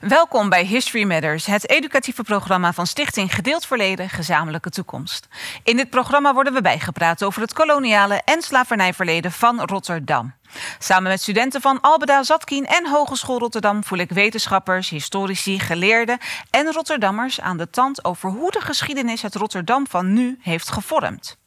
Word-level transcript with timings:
Welkom 0.00 0.48
bij 0.48 0.64
History 0.64 1.04
Matters, 1.04 1.46
het 1.46 1.68
educatieve 1.68 2.22
programma 2.22 2.72
van 2.72 2.86
Stichting 2.86 3.34
Gedeeld 3.34 3.66
Verleden, 3.66 4.08
Gezamenlijke 4.08 4.70
Toekomst. 4.70 5.28
In 5.64 5.76
dit 5.76 5.90
programma 5.90 6.34
worden 6.34 6.52
we 6.52 6.60
bijgepraat 6.60 7.24
over 7.24 7.40
het 7.42 7.52
koloniale 7.52 8.22
en 8.24 8.42
slavernijverleden 8.42 9.32
van 9.32 9.60
Rotterdam. 9.60 10.34
Samen 10.78 11.10
met 11.10 11.20
studenten 11.20 11.60
van 11.60 11.80
Albeda 11.80 12.22
Zatkin 12.22 12.66
en 12.66 12.88
Hogeschool 12.88 13.38
Rotterdam 13.38 13.84
voel 13.84 13.98
ik 13.98 14.10
wetenschappers, 14.10 14.88
historici, 14.88 15.58
geleerden 15.58 16.18
en 16.50 16.72
Rotterdammers 16.72 17.40
aan 17.40 17.56
de 17.56 17.70
tand 17.70 18.04
over 18.04 18.30
hoe 18.30 18.50
de 18.50 18.60
geschiedenis 18.60 19.22
het 19.22 19.34
Rotterdam 19.34 19.86
van 19.86 20.12
nu 20.12 20.38
heeft 20.40 20.70
gevormd. 20.70 21.38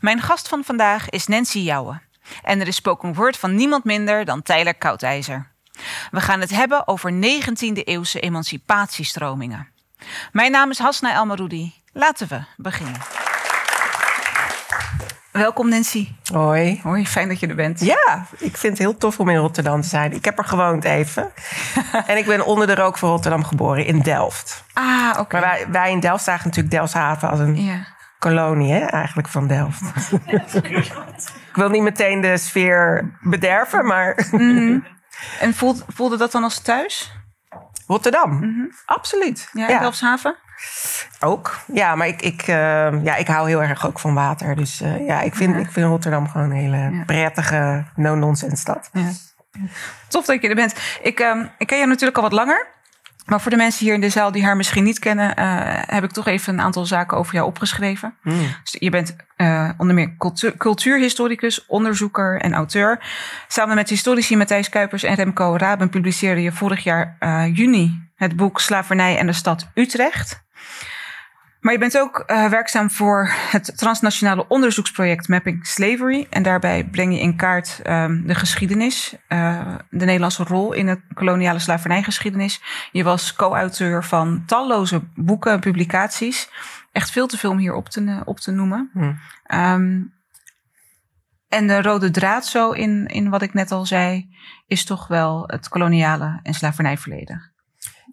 Mijn 0.00 0.20
gast 0.20 0.48
van 0.48 0.64
vandaag 0.64 1.08
is 1.08 1.26
Nancy 1.26 1.58
Jouwe. 1.58 2.00
En 2.42 2.60
er 2.60 2.66
is 2.66 2.76
spoken 2.76 3.14
word 3.14 3.36
van 3.36 3.54
niemand 3.54 3.84
minder 3.84 4.24
dan 4.24 4.42
Tyler 4.42 4.74
Koudijzer. 4.74 5.53
We 6.10 6.20
gaan 6.20 6.40
het 6.40 6.50
hebben 6.50 6.88
over 6.88 7.12
19e-eeuwse 7.12 8.20
emancipatiestromingen. 8.20 9.68
Mijn 10.32 10.50
naam 10.50 10.70
is 10.70 10.78
Hasna 10.78 11.14
Elmaroudi. 11.14 11.74
Laten 11.92 12.28
we 12.28 12.40
beginnen. 12.56 13.00
Welkom 15.32 15.68
Nancy. 15.68 16.08
Hoi. 16.32 16.80
Hoi, 16.82 17.06
fijn 17.06 17.28
dat 17.28 17.40
je 17.40 17.46
er 17.46 17.54
bent. 17.54 17.80
Ja, 17.80 18.26
ik 18.38 18.56
vind 18.56 18.72
het 18.72 18.78
heel 18.78 18.96
tof 18.96 19.20
om 19.20 19.28
in 19.28 19.36
Rotterdam 19.36 19.80
te 19.80 19.88
zijn. 19.88 20.12
Ik 20.12 20.24
heb 20.24 20.38
er 20.38 20.44
gewoond 20.44 20.84
even. 20.84 21.32
en 22.06 22.16
ik 22.16 22.26
ben 22.26 22.46
onder 22.46 22.66
de 22.66 22.74
rook 22.74 22.98
van 22.98 23.08
Rotterdam 23.08 23.44
geboren, 23.44 23.86
in 23.86 23.98
Delft. 24.00 24.64
Ah, 24.72 25.10
oké. 25.18 25.32
Maar 25.40 25.48
wij, 25.48 25.66
wij 25.70 25.90
in 25.90 26.00
Delft 26.00 26.24
zagen 26.24 26.44
natuurlijk 26.48 26.74
Delfshaven 26.74 27.30
als 27.30 27.38
een 27.38 27.64
Ja. 27.64 27.86
kolonie 28.18 28.72
hè, 28.72 28.78
eigenlijk 28.78 29.28
van 29.28 29.46
Delft. 29.46 29.82
ik 31.48 31.54
wil 31.54 31.68
niet 31.68 31.82
meteen 31.82 32.20
de 32.20 32.36
sfeer 32.36 33.10
bederven, 33.20 33.86
maar 33.86 34.26
En 35.40 35.54
voelde, 35.54 35.82
voelde 35.88 36.16
dat 36.16 36.32
dan 36.32 36.42
als 36.42 36.58
thuis? 36.58 37.12
Rotterdam, 37.86 38.70
absoluut. 38.84 39.48
Ja, 39.52 39.78
Delfshaven? 39.78 40.36
Ook. 41.20 41.58
Ja, 41.72 41.94
maar 41.94 42.06
ik, 42.06 42.22
ik, 42.22 42.42
eh, 42.42 43.04
ja, 43.04 43.16
ik 43.16 43.26
hou 43.26 43.48
heel 43.48 43.62
erg 43.62 43.86
ook 43.86 43.98
van 43.98 44.14
water. 44.14 44.56
Dus 44.56 44.80
eh, 44.80 45.06
ja, 45.06 45.20
ik 45.20 45.34
vind, 45.34 45.56
ik 45.56 45.70
vind 45.70 45.86
Rotterdam 45.86 46.28
gewoon 46.28 46.50
een 46.50 46.56
hele 46.56 47.02
prettige, 47.06 47.84
no-nonsense 47.96 48.56
stad. 48.56 48.90
Ja. 48.92 49.10
Tof 50.08 50.24
dat 50.24 50.42
je 50.42 50.48
er 50.48 50.54
bent. 50.54 50.74
Ik, 51.02 51.20
ehm, 51.20 51.46
ik 51.58 51.66
ken 51.66 51.76
jou 51.76 51.88
natuurlijk 51.88 52.16
al 52.16 52.22
wat 52.22 52.32
langer. 52.32 52.66
Maar 53.24 53.40
voor 53.40 53.50
de 53.50 53.56
mensen 53.56 53.84
hier 53.84 53.94
in 53.94 54.00
de 54.00 54.08
zaal 54.08 54.32
die 54.32 54.44
haar 54.44 54.56
misschien 54.56 54.84
niet 54.84 54.98
kennen, 54.98 55.36
eh, 55.36 55.46
heb 55.86 56.04
ik 56.04 56.10
toch 56.10 56.26
even 56.26 56.54
een 56.54 56.60
aantal 56.60 56.86
zaken 56.86 57.16
over 57.16 57.34
jou 57.34 57.46
opgeschreven. 57.46 58.14
Mm. 58.22 58.38
Dus 58.62 58.76
je 58.78 58.90
bent 58.90 59.16
eh, 59.36 59.70
onder 59.76 59.94
meer 59.94 60.14
cultu- 60.18 60.56
cultuurhistoricus, 60.56 61.66
onderzoeker 61.66 62.40
en 62.40 62.54
auteur. 62.54 63.00
Samen 63.48 63.74
met 63.74 63.88
historici 63.88 64.36
Matthijs 64.36 64.68
Kuipers 64.68 65.02
en 65.02 65.14
Remco 65.14 65.56
Raben 65.56 65.88
publiceerde 65.88 66.42
je 66.42 66.52
vorig 66.52 66.84
jaar 66.84 67.16
eh, 67.18 67.56
juni 67.56 68.02
het 68.14 68.36
boek 68.36 68.60
Slavernij 68.60 69.18
en 69.18 69.26
de 69.26 69.32
stad 69.32 69.70
Utrecht. 69.74 70.42
Maar 71.64 71.72
je 71.72 71.78
bent 71.78 71.98
ook 71.98 72.18
eh, 72.18 72.48
werkzaam 72.48 72.90
voor 72.90 73.30
het 73.50 73.76
transnationale 73.76 74.48
onderzoeksproject 74.48 75.28
Mapping 75.28 75.66
Slavery. 75.66 76.26
En 76.30 76.42
daarbij 76.42 76.84
breng 76.84 77.12
je 77.12 77.20
in 77.20 77.36
kaart 77.36 77.80
ehm, 77.82 78.26
de 78.26 78.34
geschiedenis, 78.34 79.16
eh, 79.28 79.74
de 79.90 80.04
Nederlandse 80.04 80.44
rol 80.44 80.72
in 80.72 80.86
de 80.86 81.00
koloniale 81.14 81.58
slavernijgeschiedenis. 81.58 82.62
Je 82.92 83.04
was 83.04 83.34
co-auteur 83.34 84.04
van 84.04 84.42
talloze 84.46 85.00
boeken 85.14 85.52
en 85.52 85.60
publicaties. 85.60 86.50
Echt 86.92 87.10
veel 87.10 87.26
te 87.26 87.38
veel 87.38 87.50
om 87.50 87.58
hier 87.58 87.74
op 87.74 87.88
te, 87.88 88.22
op 88.24 88.40
te 88.40 88.50
noemen. 88.50 88.90
Hm. 88.92 89.12
Ehm, 89.44 90.02
en 91.48 91.66
de 91.66 91.82
rode 91.82 92.10
draad 92.10 92.46
zo 92.46 92.70
in, 92.70 93.06
in 93.06 93.30
wat 93.30 93.42
ik 93.42 93.54
net 93.54 93.72
al 93.72 93.86
zei, 93.86 94.36
is 94.66 94.84
toch 94.84 95.06
wel 95.06 95.44
het 95.46 95.68
koloniale 95.68 96.40
en 96.42 96.54
slavernijverleden. 96.54 97.53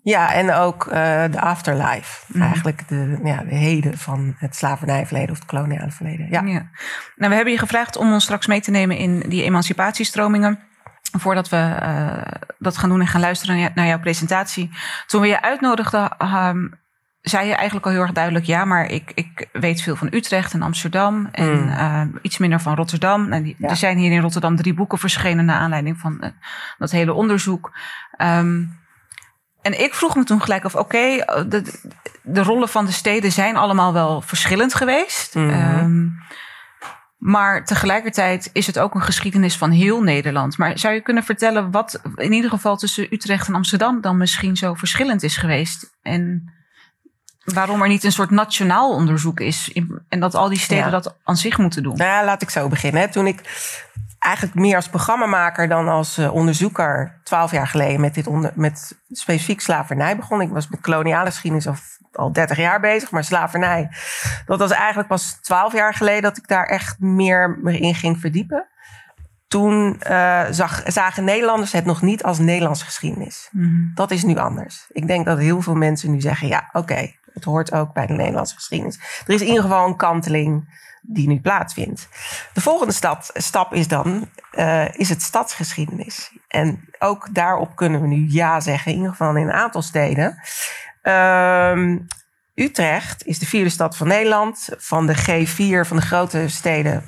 Ja, 0.04 0.34
en 0.34 0.54
ook 0.54 0.86
eh, 0.88 1.24
de 1.32 1.40
afterlife. 1.42 2.26
Mhm. 2.34 2.42
Eigenlijk 2.44 2.88
de, 2.88 3.20
ja, 3.24 3.44
de 3.44 3.56
heden 3.56 3.98
van 3.98 4.36
het 4.38 4.56
slavernijverleden 4.56 5.30
of 5.32 5.36
het 5.40 5.48
koloniale 5.48 5.92
verleden. 5.92 6.28
Ja. 6.30 6.42
Nou, 6.42 6.64
we 7.16 7.36
hebben 7.36 7.52
je 7.54 7.60
gevraagd 7.60 7.98
om 7.98 8.14
ons 8.14 8.24
straks 8.24 8.48
mee 8.48 8.62
te 8.62 8.72
nemen 8.72 8.98
in 8.98 9.20
die 9.20 9.44
emancipatiestromingen. 9.44 10.60
Voordat 11.18 11.50
we 11.50 11.58
eh, 11.80 12.32
dat 12.60 12.78
gaan 12.78 12.90
doen 12.90 13.00
en 13.02 13.08
gaan 13.08 13.22
luisteren 13.22 13.54
naar, 13.56 13.64
jou- 13.64 13.76
naar 13.76 13.88
jouw 13.88 14.00
presentatie. 14.00 14.70
Toen 15.08 15.22
we 15.22 15.28
je 15.28 15.42
uitnodigden, 15.42 16.18
ehm, 16.18 16.68
zei 17.22 17.48
je 17.48 17.56
eigenlijk 17.56 17.86
al 17.86 17.92
heel 17.92 18.02
erg 18.02 18.12
duidelijk: 18.12 18.46
ja, 18.46 18.66
maar 18.66 18.86
ik, 18.86 19.12
ik 19.16 19.48
weet 19.52 19.82
veel 19.82 19.96
van 19.96 20.08
Utrecht 20.12 20.54
en 20.54 20.62
Amsterdam. 20.62 21.28
En 21.32 21.62
Mm. 21.64 21.70
eh, 21.70 22.02
iets 22.22 22.38
minder 22.38 22.60
van 22.60 22.76
Rotterdam. 22.76 23.30
Nou, 23.30 23.44
die, 23.44 23.56
Ja. 23.58 23.70
Er 23.70 23.76
zijn 23.76 23.98
hier 23.98 24.12
in 24.12 24.22
Rotterdam 24.22 24.56
drie 24.56 24.74
boeken 24.74 24.98
verschenen 24.98 25.46
naar 25.46 25.60
aanleiding 25.60 25.98
van 26.00 26.34
dat 26.78 26.92
hele 26.92 27.14
onderzoek. 27.14 27.72
Ehm, 28.18 28.64
en 29.62 29.82
ik 29.82 29.94
vroeg 29.94 30.16
me 30.16 30.24
toen 30.24 30.42
gelijk 30.42 30.64
af: 30.66 30.76
oké, 30.76 30.98
eh, 30.98 31.44
de, 31.48 31.80
de 32.24 32.44
rollen 32.44 32.70
van 32.70 32.86
de 32.86 32.92
steden 32.92 33.32
zijn 33.32 33.56
allemaal 33.56 33.94
wel 33.94 34.22
verschillend 34.22 34.74
geweest. 34.74 35.36
Mhm. 35.36 35.50
Ehm, 35.50 36.08
maar 37.18 37.66
tegelijkertijd 37.66 38.50
is 38.54 38.68
het 38.68 38.80
ook 38.80 38.96
een 38.96 39.02
geschiedenis 39.02 39.58
van 39.58 39.72
heel 39.72 40.02
Nederland. 40.02 40.58
Maar 40.58 40.80
zou 40.80 40.94
je 40.94 41.02
kunnen 41.02 41.24
vertellen 41.24 41.72
wat 41.72 42.02
in 42.16 42.32
ieder 42.32 42.50
geval 42.50 42.78
tussen 42.78 43.08
Utrecht 43.14 43.48
en 43.48 43.56
Amsterdam 43.56 44.02
dan 44.02 44.18
misschien 44.18 44.56
zo 44.56 44.74
verschillend 44.74 45.24
is 45.24 45.38
geweest? 45.38 45.98
En 46.02 46.54
waarom 47.44 47.82
er 47.82 47.88
niet 47.88 48.04
een 48.04 48.12
soort 48.12 48.30
nationaal 48.30 48.92
onderzoek 48.92 49.40
is 49.40 49.70
in- 49.70 50.02
en 50.10 50.20
dat 50.20 50.36
al 50.36 50.50
die 50.50 50.60
steden 50.60 50.84
Ja. 50.84 50.90
dat 50.90 51.18
aan 51.24 51.38
zich 51.38 51.58
moeten 51.58 51.84
doen? 51.84 51.96
Nou 51.98 52.10
ja, 52.10 52.26
laat 52.26 52.42
ik 52.42 52.50
zo 52.50 52.68
beginnen. 52.68 53.12
Toen 53.12 53.28
ik 53.28 53.42
eigenlijk 54.22 54.56
meer 54.56 54.76
als 54.76 54.90
programmamaker 54.90 55.68
dan 55.68 55.88
als 55.88 56.18
eh, 56.18 56.34
onderzoeker 56.34 57.20
twaalf 57.24 57.52
jaar 57.52 57.68
geleden 57.68 58.02
met, 58.02 58.14
dit 58.14 58.28
onder, 58.28 58.52
met 58.56 58.98
specifiek 59.10 59.62
slavernij 59.62 60.16
begon. 60.16 60.42
Ik 60.42 60.50
was 60.50 60.68
met 60.68 60.82
koloniale 60.82 61.30
geschiedenis 61.30 61.68
al, 61.68 61.76
al 62.14 62.32
30 62.32 62.58
jaar 62.58 62.80
bezig, 62.80 63.12
maar 63.12 63.24
slavernij, 63.24 63.90
dat 64.46 64.60
was 64.60 64.72
eigenlijk 64.72 65.08
pas 65.08 65.38
twaalf 65.42 65.74
jaar 65.74 65.94
geleden 65.94 66.22
dat 66.22 66.38
ik 66.38 66.48
daar 66.48 66.66
echt 66.66 67.00
meer 67.00 67.60
me 67.62 67.80
in 67.80 67.96
ging 67.96 68.20
verdiepen. 68.20 68.68
Toen 69.48 70.00
eh, 70.00 70.44
zag, 70.50 70.82
zagen 70.86 71.24
Nederlanders 71.24 71.72
het 71.72 71.86
nog 71.86 72.02
niet 72.02 72.24
als 72.24 72.40
Nederlandse 72.40 72.86
geschiedenis. 72.86 73.50
Mhm. 73.52 73.94
Dat 73.94 74.12
is 74.12 74.24
nu 74.24 74.38
anders. 74.38 74.88
Ik 74.92 75.08
denk 75.08 75.26
dat 75.26 75.38
heel 75.38 75.62
veel 75.62 75.76
mensen 75.76 76.12
nu 76.12 76.22
zeggen: 76.22 76.48
ja, 76.48 76.70
oké, 76.72 77.12
het 77.34 77.44
hoort 77.44 77.72
ook 77.72 77.94
bij 77.94 78.06
de 78.06 78.14
Nederlandse 78.14 78.56
geschiedenis. 78.56 79.24
Er 79.26 79.34
is 79.34 79.42
in 79.42 79.48
ieder 79.48 79.62
geval 79.62 79.88
een 79.88 79.96
kanteling 79.96 80.80
die 81.02 81.28
nu 81.28 81.40
plaatsvindt. 81.40 82.08
De 82.54 82.62
volgende 82.62 82.94
stap, 82.94 83.24
stap 83.34 83.74
is 83.74 83.88
dan 83.88 84.30
eh, 84.52 84.94
is 84.94 85.10
het 85.10 85.22
stadsgeschiedenis. 85.22 86.32
En 86.48 86.90
ook 87.00 87.34
daarop 87.34 87.76
kunnen 87.76 88.02
we 88.02 88.08
nu 88.08 88.26
ja 88.30 88.60
zeggen, 88.60 88.92
in 88.92 88.98
ieder 88.98 89.12
geval 89.12 89.36
in 89.36 89.48
een 89.48 89.54
aantal 89.54 89.82
steden. 89.82 90.42
Ehm, 91.02 91.98
Utrecht 92.56 93.26
is 93.26 93.40
de 93.40 93.46
vierde 93.46 93.70
stad 93.70 93.98
van 93.98 94.08
Nederland. 94.08 94.70
Van 94.78 95.08
de 95.08 95.16
G4 95.16 95.88
van 95.88 95.98
de 95.98 96.06
grote 96.06 96.50
steden 96.50 97.04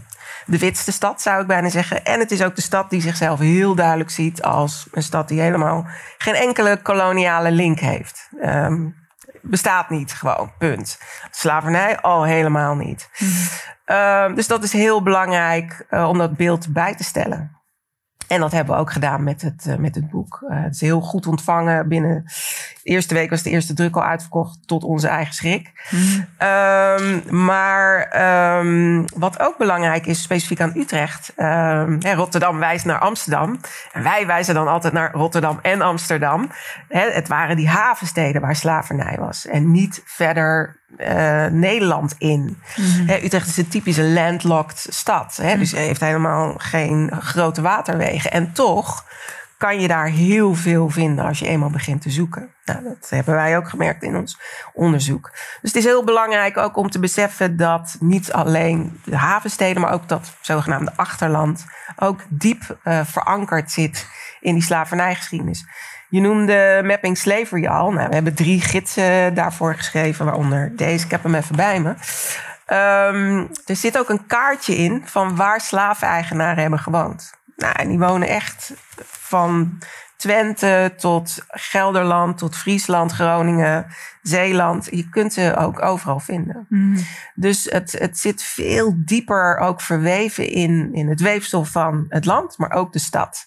de 0.46 0.58
witste 0.58 0.92
stad, 0.92 1.22
zou 1.22 1.42
ik 1.42 1.48
bijna 1.48 1.70
zeggen. 1.70 2.06
En 2.06 2.20
het 2.20 2.32
is 2.32 2.44
ook 2.44 2.56
de 2.56 2.62
stad 2.62 2.90
die 2.90 3.02
zichzelf 3.02 3.40
heel 3.40 3.76
duidelijk 3.76 4.10
ziet 4.10 4.42
als 4.42 4.88
een 4.92 5.04
stad 5.04 5.28
die 5.28 5.42
helemaal 5.42 5.88
geen 6.18 6.36
enkele 6.36 6.82
koloniale 6.82 7.52
link 7.52 7.80
heeft. 7.80 8.30
Ehm, 8.42 8.90
bestaat 9.44 9.90
niet 9.90 10.14
gewoon, 10.14 10.52
punt. 10.58 11.00
Slavernij 11.32 12.00
al 12.00 12.24
helemaal 12.24 12.76
niet. 12.76 13.10
Ehm, 13.86 14.36
dus 14.36 14.48
dat 14.48 14.64
is 14.64 14.72
heel 14.72 15.04
belangrijk 15.04 15.86
eh, 15.90 16.10
om 16.10 16.18
dat 16.18 16.38
beeld 16.38 16.74
bij 16.74 16.96
te 16.96 17.04
stellen. 17.04 17.63
En 18.34 18.40
dat 18.40 18.52
hebben 18.52 18.76
we 18.76 18.82
ook 18.82 18.92
gedaan 18.92 19.24
met 19.24 19.42
het, 19.42 19.66
eh, 19.68 19.76
met 19.76 19.96
het 19.96 20.10
boek. 20.10 20.44
Eh, 20.50 20.64
het 20.64 20.74
is 20.74 20.82
heel 20.82 21.02
goed 21.02 21.28
ontvangen. 21.28 21.88
Binnen 21.88 22.24
de 22.84 22.90
eerste 22.90 23.14
week 23.14 23.30
was 23.30 23.44
de 23.44 23.50
eerste 23.50 23.74
druk 23.74 23.96
al 23.96 24.04
uitverkocht 24.04 24.68
tot 24.68 24.84
onze 24.84 25.08
eigen 25.08 25.34
schrik. 25.34 25.72
Mhm. 25.90 26.22
Ehm, 26.38 27.22
maar 27.46 28.02
ehm, 28.02 29.04
wat 29.16 29.40
ook 29.40 29.58
belangrijk 29.58 30.06
is, 30.06 30.22
specifiek 30.22 30.62
aan 30.62 30.74
Utrecht. 30.76 31.34
ehm, 31.36 31.98
hè, 32.00 32.14
Rotterdam 32.14 32.60
wijst 32.60 32.86
naar 32.86 33.00
Amsterdam. 33.00 33.60
En 33.92 34.04
wij 34.04 34.28
wijzen 34.28 34.54
dan 34.54 34.68
altijd 34.68 34.94
naar 34.94 35.12
Rotterdam 35.14 35.60
en 35.62 35.82
Amsterdam. 35.82 36.50
Hè, 36.88 37.12
het 37.12 37.28
waren 37.28 37.56
die 37.56 37.70
havensteden 37.70 38.42
waar 38.42 38.56
slavernij 38.56 39.16
was. 39.20 39.48
En 39.48 39.72
niet 39.72 40.02
verder 40.06 40.82
eh, 40.98 41.46
Nederland 41.46 42.16
in. 42.18 42.58
Hè, 43.06 43.24
Utrecht 43.24 43.48
is 43.48 43.58
een 43.58 43.68
typische 43.68 44.04
landlocked 44.04 44.88
stad. 44.90 45.40
Hè, 45.42 45.58
dus 45.58 45.72
heeft 45.72 46.02
helemaal 46.02 46.54
geen 46.58 47.12
grote 47.20 47.62
waterwegen. 47.62 48.32
En 48.32 48.54
toch 48.54 49.06
kan 49.58 49.80
je 49.80 49.88
daar 49.88 50.08
heel 50.08 50.56
veel 50.56 50.90
vinden 50.90 51.26
als 51.26 51.40
je 51.40 51.48
eenmaal 51.48 51.70
begint 51.70 52.02
te 52.02 52.10
zoeken. 52.10 52.50
Nou, 52.66 52.84
dat 52.84 53.10
hebben 53.10 53.34
wij 53.34 53.58
ook 53.58 53.70
gemerkt 53.70 54.04
in 54.04 54.16
ons 54.16 54.40
onderzoek. 54.74 55.30
Dus 55.32 55.72
het 55.72 55.76
is 55.76 55.84
heel 55.84 56.04
belangrijk 56.04 56.58
ook 56.58 56.78
om 56.78 56.90
te 56.90 57.00
beseffen 57.00 57.58
dat 57.58 57.96
niet 58.00 58.32
alleen 58.32 59.00
de 59.06 59.18
havensteden, 59.18 59.82
maar 59.82 59.94
ook 59.94 60.08
dat 60.08 60.34
zogenaamde 60.42 60.92
achterland 60.96 61.66
ook 61.96 62.22
diep 62.30 62.78
eh, 62.84 63.00
verankerd 63.06 63.72
zit 63.72 64.08
in 64.40 64.54
die 64.54 64.64
slavernijgeschiedenis. 64.64 65.66
Je 66.14 66.22
noemde 66.22 66.82
Mapping 66.86 67.18
Slavery 67.18 67.66
al. 67.66 67.92
Nou, 67.92 68.08
we 68.08 68.14
hebben 68.14 68.36
drie 68.36 68.62
gidsen 68.62 69.34
daarvoor 69.34 69.76
geschreven, 69.76 70.26
waaronder 70.26 70.76
deze. 70.76 71.06
Ik 71.06 71.12
heb 71.12 71.24
hem 71.24 71.36
even 71.36 71.56
bij 71.56 71.82
me. 71.82 71.96
Ehm, 72.66 73.46
er 73.66 73.76
zit 73.76 73.98
ook 73.98 74.10
een 74.10 74.26
kaartje 74.26 74.76
in 74.76 75.02
van 75.06 75.36
waar 75.36 75.62
slaveneigenaren 75.62 76.62
hebben 76.62 76.80
gewoond. 76.80 77.34
Nou, 77.56 77.76
en 77.76 77.90
die 77.90 78.00
wonen 78.00 78.28
echt 78.28 78.74
van 79.02 79.80
Twente 80.18 80.94
tot 80.98 81.46
Gelderland, 81.48 82.38
tot 82.38 82.56
Friesland, 82.56 83.12
Groningen, 83.12 83.86
Zeeland. 84.22 84.88
Je 84.92 85.10
kunt 85.10 85.34
ze 85.34 85.56
ook 85.58 85.82
overal 85.82 86.20
vinden. 86.20 86.66
Mm. 86.70 86.98
Dus 87.36 87.64
het, 87.70 87.92
het 87.92 88.18
zit 88.18 88.44
veel 88.44 88.94
dieper 88.98 89.58
ook 89.58 89.82
verweven 89.82 90.50
in, 90.50 90.90
in 90.94 91.10
het 91.10 91.22
weefsel 91.22 91.66
van 91.66 92.06
het 92.10 92.26
land, 92.26 92.58
maar 92.58 92.72
ook 92.72 92.94
de 92.94 93.00
stad. 93.00 93.46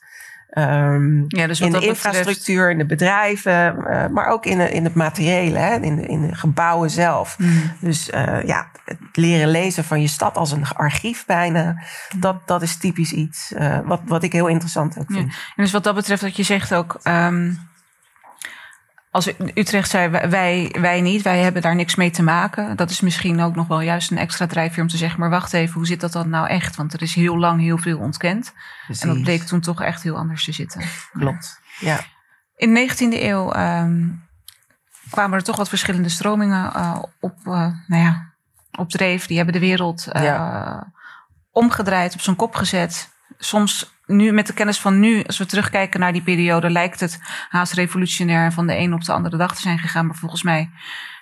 Ehm, 0.51 1.25
Ja, 1.27 1.47
dus 1.47 1.61
in 1.61 1.67
de 1.73 1.79
betreft- 1.79 1.87
infrastructuur, 2.05 2.71
in 2.71 2.79
de 2.79 2.87
bedrijven, 2.87 3.87
eh, 3.87 4.07
maar 4.09 4.27
ook 4.27 4.47
in, 4.47 4.59
de, 4.59 4.71
in 4.71 4.85
het 4.85 4.95
materiële, 4.95 5.59
hè, 5.59 5.81
in, 5.81 5.97
de, 5.97 6.03
in 6.07 6.27
de 6.27 6.35
gebouwen 6.35 6.91
zelf. 6.91 7.39
Mm. 7.39 7.73
Dus 7.81 8.11
eh, 8.11 8.43
ja, 8.45 8.69
het 8.85 8.99
leren 9.13 9.49
lezen 9.49 9.85
van 9.85 10.01
je 10.01 10.09
stad 10.09 10.37
als 10.37 10.53
een 10.53 10.67
archief 10.69 11.25
bijna, 11.27 11.83
dat, 12.17 12.47
dat 12.49 12.63
is 12.63 12.77
typisch 12.77 13.13
iets 13.13 13.53
eh, 13.53 13.79
wat, 13.85 14.01
wat 14.05 14.23
ik 14.23 14.33
heel 14.33 14.47
interessant 14.47 14.99
ook 14.99 15.09
Ja. 15.09 15.15
vind. 15.17 15.29
En 15.57 15.63
dus 15.63 15.73
wat 15.73 15.85
dat 15.85 15.95
betreft, 15.95 16.23
dat 16.23 16.37
je 16.37 16.43
zegt 16.43 16.75
ook. 16.75 16.99
ehm, 17.03 17.53
als 19.17 19.31
Utrecht 19.55 19.91
zei, 19.91 20.09
wij- 20.29 20.75
wij, 20.81 21.01
niet, 21.01 21.23
wij 21.23 21.39
hebben 21.39 21.63
daar 21.63 21.75
niks 21.75 21.95
mee 21.95 22.11
te 22.11 22.23
maken. 22.23 22.77
Dat 22.77 22.91
is 22.91 23.01
misschien 23.01 23.41
ook 23.41 23.55
nog 23.55 23.67
wel 23.67 23.81
juist 23.81 24.11
een 24.11 24.19
extra 24.19 24.47
drijfveer 24.47 24.83
om 24.83 24.89
te 24.89 24.97
zeggen: 24.97 25.21
maar 25.21 25.31
wacht 25.31 25.53
even, 25.53 25.75
hoe 25.75 25.87
zit 25.87 26.01
dat 26.01 26.13
dan 26.13 26.29
nou 26.29 26.49
echt? 26.49 26.77
Want 26.77 26.93
er 26.93 27.03
is 27.03 27.15
heel 27.15 27.39
lang 27.39 27.61
heel 27.61 27.79
veel 27.79 27.99
ontkend. 27.99 28.53
En 29.01 29.09
dat 29.09 29.23
bleek 29.23 29.43
toen 29.43 29.61
toch 29.61 29.83
echt 29.83 30.03
heel 30.03 30.17
anders 30.17 30.45
te 30.45 30.53
zitten. 30.53 30.83
Klopt. 31.13 31.61
Ja. 31.79 32.01
In 32.57 32.75
de 32.75 32.81
19e 32.81 33.23
eeuw 33.23 33.53
ehm, 33.53 34.09
kwamen 35.11 35.39
er 35.39 35.45
toch 35.45 35.57
wat 35.57 35.69
verschillende 35.69 36.09
stromingen 36.09 36.75
eh, 36.75 37.03
op, 37.21 37.37
eh, 37.45 37.53
nou 37.87 38.03
ja, 38.03 38.33
op 38.79 38.91
dreef. 38.91 39.27
Die 39.27 39.37
hebben 39.37 39.55
de 39.55 39.61
wereld 39.67 40.07
eh, 40.07 40.23
Ja. 40.25 40.93
omgedraaid, 41.51 42.15
op 42.15 42.21
zijn 42.21 42.37
kop 42.37 42.55
gezet. 42.55 43.09
Soms 43.39 43.95
nu, 44.07 44.33
met 44.33 44.47
de 44.47 44.53
kennis 44.53 44.79
van 44.79 45.01
nu, 45.01 45.23
als 45.25 45.39
we 45.39 45.47
terugkijken 45.47 46.01
naar 46.01 46.13
die 46.13 46.23
periode, 46.23 46.71
lijkt 46.71 47.01
het 47.01 47.21
haast 47.49 47.73
revolutionair 47.73 48.53
van 48.53 48.67
de 48.67 48.77
een 48.77 48.95
op 48.95 49.05
de 49.05 49.13
andere 49.13 49.37
dag 49.37 49.55
te 49.55 49.61
zijn 49.61 49.79
gegaan. 49.79 50.07
Maar 50.07 50.17
volgens 50.17 50.43
mij 50.43 50.71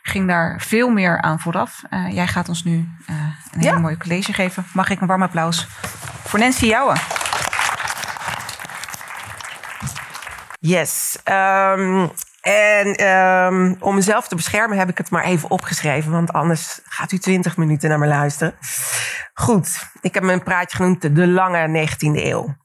ging 0.02 0.28
daar 0.28 0.60
veel 0.60 0.88
meer 0.88 1.20
aan 1.20 1.40
vooraf. 1.40 1.82
Eh, 1.90 2.12
jij 2.12 2.26
gaat 2.26 2.48
ons 2.48 2.64
nu 2.64 2.88
eh, 3.06 3.14
een 3.52 3.60
hele 3.60 3.78
mooie 3.78 3.96
college 3.96 4.32
geven. 4.32 4.66
Mag 4.72 4.90
ik 4.90 5.00
een 5.00 5.06
warm 5.06 5.22
applaus 5.22 5.66
voor 6.24 6.38
Nancy 6.38 6.66
Jouwen? 6.66 6.96
Yes. 10.60 11.18
Ehm, 11.24 12.08
en 12.44 12.94
ehm, 12.94 13.74
om 13.78 13.94
mezelf 13.94 14.28
te 14.28 14.34
beschermen 14.34 14.78
heb 14.78 14.88
ik 14.88 14.98
het 14.98 15.10
maar 15.10 15.24
even 15.24 15.50
opgeschreven, 15.50 16.12
want 16.12 16.32
anders 16.32 16.80
gaat 16.84 17.12
u 17.12 17.18
20 17.18 17.56
minuten 17.56 17.88
naar 17.88 17.98
me 17.98 18.06
luisteren. 18.06 18.54
Goed, 19.34 19.88
ik 20.00 20.14
heb 20.14 20.22
mijn 20.22 20.42
praatje 20.42 20.76
genoemd 20.76 21.02
de, 21.02 21.12
de 21.12 21.26
lange 21.26 21.88
19e 21.88 22.24
eeuw. 22.24 22.56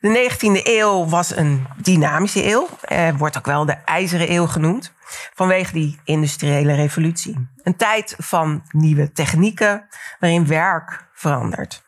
De 0.00 0.30
19e 0.30 0.66
eeuw 0.66 1.06
was 1.06 1.36
een 1.36 1.66
dynamische 1.76 2.50
eeuw, 2.50 2.68
eh, 2.80 3.08
wordt 3.16 3.38
ook 3.38 3.46
wel 3.46 3.64
de 3.64 3.76
ijzeren 3.84 4.32
eeuw 4.32 4.46
genoemd, 4.46 4.92
vanwege 5.34 5.72
die 5.72 6.00
industriële 6.04 6.74
revolutie. 6.74 7.48
Een 7.62 7.76
tijd 7.76 8.14
van 8.18 8.62
nieuwe 8.70 9.12
technieken, 9.12 9.88
waarin 10.18 10.46
werk 10.46 11.08
verandert. 11.12 11.82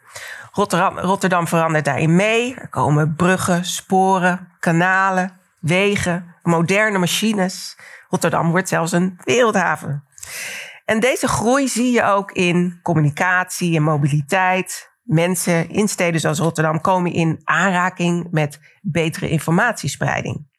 Rotterdam, 0.53 0.99
Rotterdam 0.99 1.49
verandert 1.49 1.85
daarin 1.85 2.17
mee. 2.17 2.55
Er 2.55 2.69
komen 2.69 3.15
bruggen, 3.17 3.65
sporen, 3.65 4.49
kanalen, 4.61 5.41
wegen, 5.61 6.32
moderne 6.43 6.99
machines. 6.99 7.77
Rotterdam 8.09 8.51
wordt 8.51 8.69
zelfs 8.69 8.93
een 8.93 9.21
wereldhaven. 9.25 10.05
En 10.85 11.01
deze 11.01 11.29
groei 11.29 11.69
zie 11.69 11.93
je 11.93 12.05
ook 12.05 12.33
in 12.33 12.79
communicatie 12.83 13.77
en 13.77 13.83
mobiliteit. 13.83 14.91
Mensen 15.03 15.69
in 15.69 15.89
steden 15.89 16.21
zoals 16.21 16.39
Rotterdam 16.39 16.81
komen 16.81 17.13
in 17.13 17.41
aanraking 17.45 18.29
met 18.31 18.61
betere 18.81 19.29
informatiespreiding. 19.29 20.51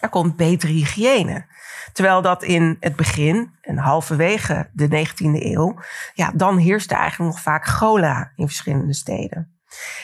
Er 0.00 0.08
komt 0.08 0.36
betere 0.36 0.72
hygiëne. 0.72 1.46
Terwijl 1.92 2.22
dat 2.22 2.42
in 2.42 2.76
het 2.80 2.96
begin 2.96 3.50
en 3.60 3.78
halverwege 3.78 4.70
de 4.72 5.06
19e 5.06 5.42
eeuw, 5.42 5.80
ja, 6.14 6.32
dan 6.34 6.56
heerste 6.56 6.94
eigenlijk 6.94 7.32
nog 7.32 7.42
vaak 7.42 7.66
chola 7.66 8.32
in 8.36 8.46
verschillende 8.46 8.94
steden. 8.94 9.60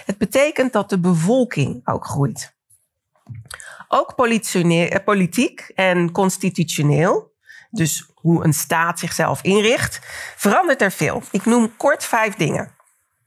Het 0.07 0.19
betekent 0.19 0.73
dat 0.73 0.91
de 0.91 0.99
bevolking 1.01 1.81
ook 1.89 2.07
groeit. 2.07 2.57
Ook 3.89 4.15
eh, 4.17 5.05
politiek 5.05 5.71
en 5.75 6.13
constitutioneel, 6.13 7.33
dus 7.71 8.11
hoe 8.15 8.45
een 8.45 8.55
staat 8.55 8.99
zichzelf 8.99 9.43
inricht, 9.43 10.01
verandert 10.37 10.83
er 10.83 10.93
veel. 10.93 11.23
Ik 11.31 11.45
noem 11.45 11.77
kort 11.77 12.05
vijf 12.05 12.35
dingen. 12.35 12.77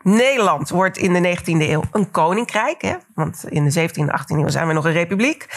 Nederland 0.03 0.69
wordt 0.69 0.97
in 0.97 1.13
de 1.13 1.37
19e 1.37 1.69
eeuw 1.69 1.83
een 1.91 2.11
koninkrijk. 2.11 2.81
Hè? 2.81 2.95
Want 3.13 3.45
in 3.49 3.69
de 3.69 3.89
17e 3.89 3.93
en 3.93 4.19
18e 4.19 4.37
eeuw 4.37 4.47
zijn 4.47 4.67
we 4.67 4.73
nog 4.73 4.85
een 4.85 4.91
republiek. 4.91 5.47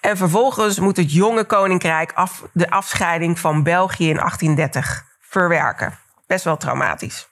En 0.00 0.16
vervolgens 0.16 0.78
moet 0.80 0.96
het 0.96 1.12
jonge 1.12 1.44
koninkrijk 1.44 2.12
af, 2.12 2.44
de 2.52 2.70
afscheiding 2.70 3.38
van 3.38 3.62
België 3.62 4.08
in 4.08 4.16
1830 4.16 5.04
verwerken. 5.20 5.98
Best 6.26 6.44
wel 6.44 6.56
traumatisch. 6.56 7.28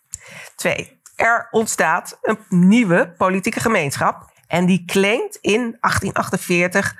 Twee, 0.56 1.00
er 1.16 1.48
ontstaat 1.50 2.18
een 2.22 2.38
nieuwe 2.48 3.14
politieke 3.16 3.60
gemeenschap. 3.60 4.32
En 4.46 4.66
die 4.66 4.84
claimt 4.84 5.36
in 5.36 5.76
1848 5.80 6.96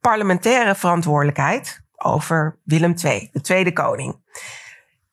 parlementaire 0.00 0.74
verantwoordelijkheid 0.74 1.80
over 1.96 2.58
Willem 2.64 2.94
II, 3.04 3.28
de 3.32 3.40
tweede 3.40 3.72
koning. 3.72 4.20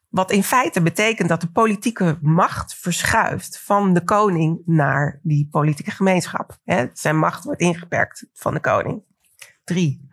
Wat 0.09 0.31
in 0.31 0.43
feite 0.43 0.81
betekent 0.81 1.29
dat 1.29 1.41
de 1.41 1.51
politieke 1.51 2.17
macht 2.21 2.75
verschuift 2.75 3.59
van 3.59 3.93
de 3.93 4.03
koning 4.03 4.61
naar 4.65 5.19
die 5.23 5.47
politieke 5.51 5.91
gemeenschap. 5.91 6.57
Zijn 6.93 7.17
macht 7.17 7.43
wordt 7.43 7.61
ingeperkt 7.61 8.25
van 8.33 8.53
de 8.53 8.59
koning. 8.59 9.03
Drie. 9.63 10.09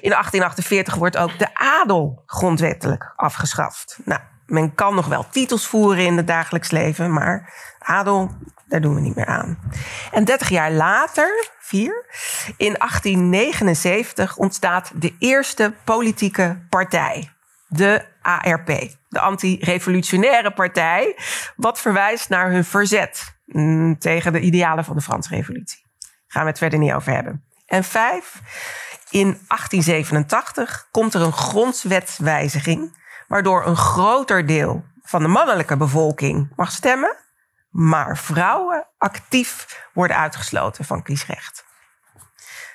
In 0.00 0.10
1848 0.10 0.94
wordt 0.94 1.16
ook 1.16 1.38
de 1.38 1.54
adel 1.54 2.22
grondwettelijk 2.26 3.12
afgeschaft. 3.16 3.98
Nou, 4.04 4.20
men 4.46 4.74
kan 4.74 4.94
nog 4.94 5.06
wel 5.06 5.26
titels 5.30 5.66
voeren 5.66 6.04
in 6.04 6.16
het 6.16 6.26
dagelijks 6.26 6.70
leven, 6.70 7.12
maar 7.12 7.52
adel, 7.88 8.30
daar 8.66 8.80
doen 8.80 8.94
we 8.94 9.00
niet 9.00 9.14
meer 9.14 9.26
aan. 9.26 9.58
En 10.12 10.24
30 10.24 10.48
jaar 10.48 10.72
later, 10.72 11.48
vier, 11.58 12.06
in 12.56 12.74
1879 12.78 14.36
ontstaat 14.36 14.92
de 14.94 15.14
eerste 15.18 15.74
politieke 15.84 16.66
partij. 16.68 17.30
De 17.68 18.04
ARP, 18.22 18.66
de 19.08 19.20
anti-revolutionaire 19.20 20.52
partij, 20.52 21.16
wat 21.56 21.80
verwijst 21.80 22.28
naar 22.28 22.50
hun 22.50 22.64
verzet 22.64 23.38
mm, 23.44 23.98
tegen 23.98 24.32
de 24.32 24.40
idealen 24.40 24.84
van 24.84 24.96
de 24.96 25.02
Franse 25.02 25.34
revolutie. 25.34 25.86
Gaan 26.26 26.42
we 26.42 26.48
het 26.48 26.58
verder 26.58 26.78
niet 26.78 26.92
over 26.92 27.12
hebben. 27.12 27.44
En 27.66 27.84
vijf, 27.84 28.40
in 29.10 29.26
1887 29.26 30.88
komt 30.90 31.14
er 31.14 31.20
een 31.20 31.32
grondwetswijziging, 31.32 32.96
waardoor 33.28 33.66
een 33.66 33.76
groter 33.76 34.46
deel 34.46 34.84
van 35.02 35.22
de 35.22 35.28
mannelijke 35.28 35.76
bevolking 35.76 36.52
mag 36.56 36.70
stemmen, 36.70 37.16
maar 37.70 38.18
vrouwen 38.18 38.86
actief 38.98 39.82
worden 39.92 40.16
uitgesloten 40.16 40.84
van 40.84 41.02
kiesrecht. 41.02 41.64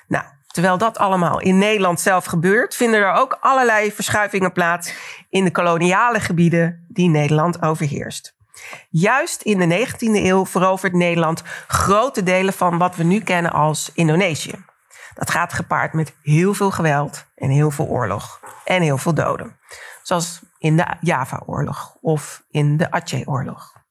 Nou, 0.06 0.24
terwijl 0.46 0.78
dat 0.78 0.98
allemaal 0.98 1.40
in 1.40 1.58
Nederland 1.58 2.00
zelf 2.00 2.24
gebeurt, 2.24 2.74
vinden 2.74 3.00
er 3.00 3.12
ook 3.12 3.38
allerlei 3.40 3.92
verschuivingen 3.92 4.52
plaats 4.52 4.94
in 5.28 5.44
de 5.44 5.50
koloniale 5.50 6.20
gebieden 6.20 6.86
die 6.88 7.08
Nederland 7.08 7.62
overheerst. 7.62 8.36
Juist 8.90 9.42
in 9.42 9.58
de 9.58 9.86
19e 9.86 9.98
eeuw 9.98 10.46
verovert 10.46 10.92
Nederland 10.92 11.42
grote 11.66 12.22
delen 12.22 12.54
van 12.54 12.78
wat 12.78 12.96
we 12.96 13.02
nu 13.02 13.20
kennen 13.20 13.52
als 13.52 13.90
Indonesië. 13.94 14.64
Dat 15.14 15.30
gaat 15.30 15.52
gepaard 15.52 15.92
met 15.92 16.14
heel 16.22 16.54
veel 16.54 16.70
geweld 16.70 17.26
en 17.34 17.50
heel 17.50 17.70
veel 17.70 17.86
oorlog 17.86 18.40
en 18.64 18.82
heel 18.82 18.98
veel 18.98 19.14
doden. 19.14 19.58
Zoals 20.02 20.40
in 20.58 20.76
de 20.76 20.86
Java-oorlog 21.00 21.96
of 22.00 22.44
in 22.50 22.76
de 22.76 22.90
Aceh-oorlog. 22.90 23.83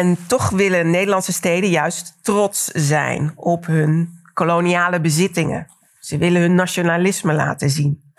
En 0.00 0.26
toch 0.26 0.50
willen 0.50 0.90
Nederlandse 0.90 1.32
steden 1.32 1.70
juist 1.70 2.18
trots 2.22 2.64
zijn 2.64 3.32
op 3.36 3.66
hun 3.66 4.20
koloniale 4.34 5.00
bezittingen. 5.00 5.66
Ze 5.98 6.18
willen 6.18 6.40
hun 6.40 6.54
nationalisme 6.54 7.32
laten 7.32 7.70
zien. 7.70 8.12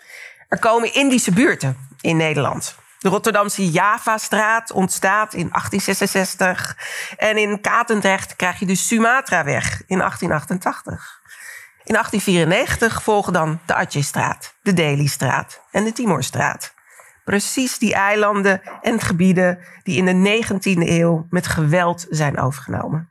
Er 0.48 0.58
komen 0.58 0.94
Indische 0.94 1.32
buurten 1.32 1.76
in 2.00 2.16
Nederland. 2.16 2.76
De 2.98 3.08
Rotterdamse 3.08 3.70
Javastraat 3.70 4.72
ontstaat 4.72 5.34
in 5.34 5.48
1866. 5.48 6.76
En 7.16 7.36
in 7.36 7.60
Katendrecht 7.60 8.36
krijg 8.36 8.58
je 8.58 8.66
de 8.66 8.74
Sumatra-weg 8.74 9.82
in 9.86 9.98
1888. 9.98 11.20
In 11.84 11.94
1894 11.94 13.02
volgen 13.02 13.32
dan 13.32 13.60
de 13.66 13.74
Acehstraat, 13.74 14.54
de 14.62 14.72
Delhistraat 14.72 15.60
en 15.70 15.84
de 15.84 15.92
Timorstraat. 15.92 16.71
Precies 17.24 17.78
die 17.78 17.94
eilanden 17.94 18.62
en 18.82 19.00
gebieden 19.00 19.58
die 19.82 19.96
in 19.96 20.04
de 20.04 20.42
19e 20.42 20.88
eeuw 20.88 21.26
met 21.30 21.46
geweld 21.46 22.06
zijn 22.10 22.38
overgenomen. 22.38 23.10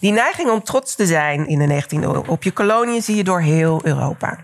Die 0.00 0.12
neiging 0.12 0.50
om 0.50 0.62
trots 0.62 0.94
te 0.94 1.06
zijn 1.06 1.46
in 1.46 1.58
de 1.58 1.82
19e 1.82 2.02
eeuw 2.02 2.24
op 2.26 2.42
je 2.42 2.52
koloniën 2.52 3.02
zie 3.02 3.16
je 3.16 3.24
door 3.24 3.40
heel 3.40 3.80
Europa. 3.84 4.38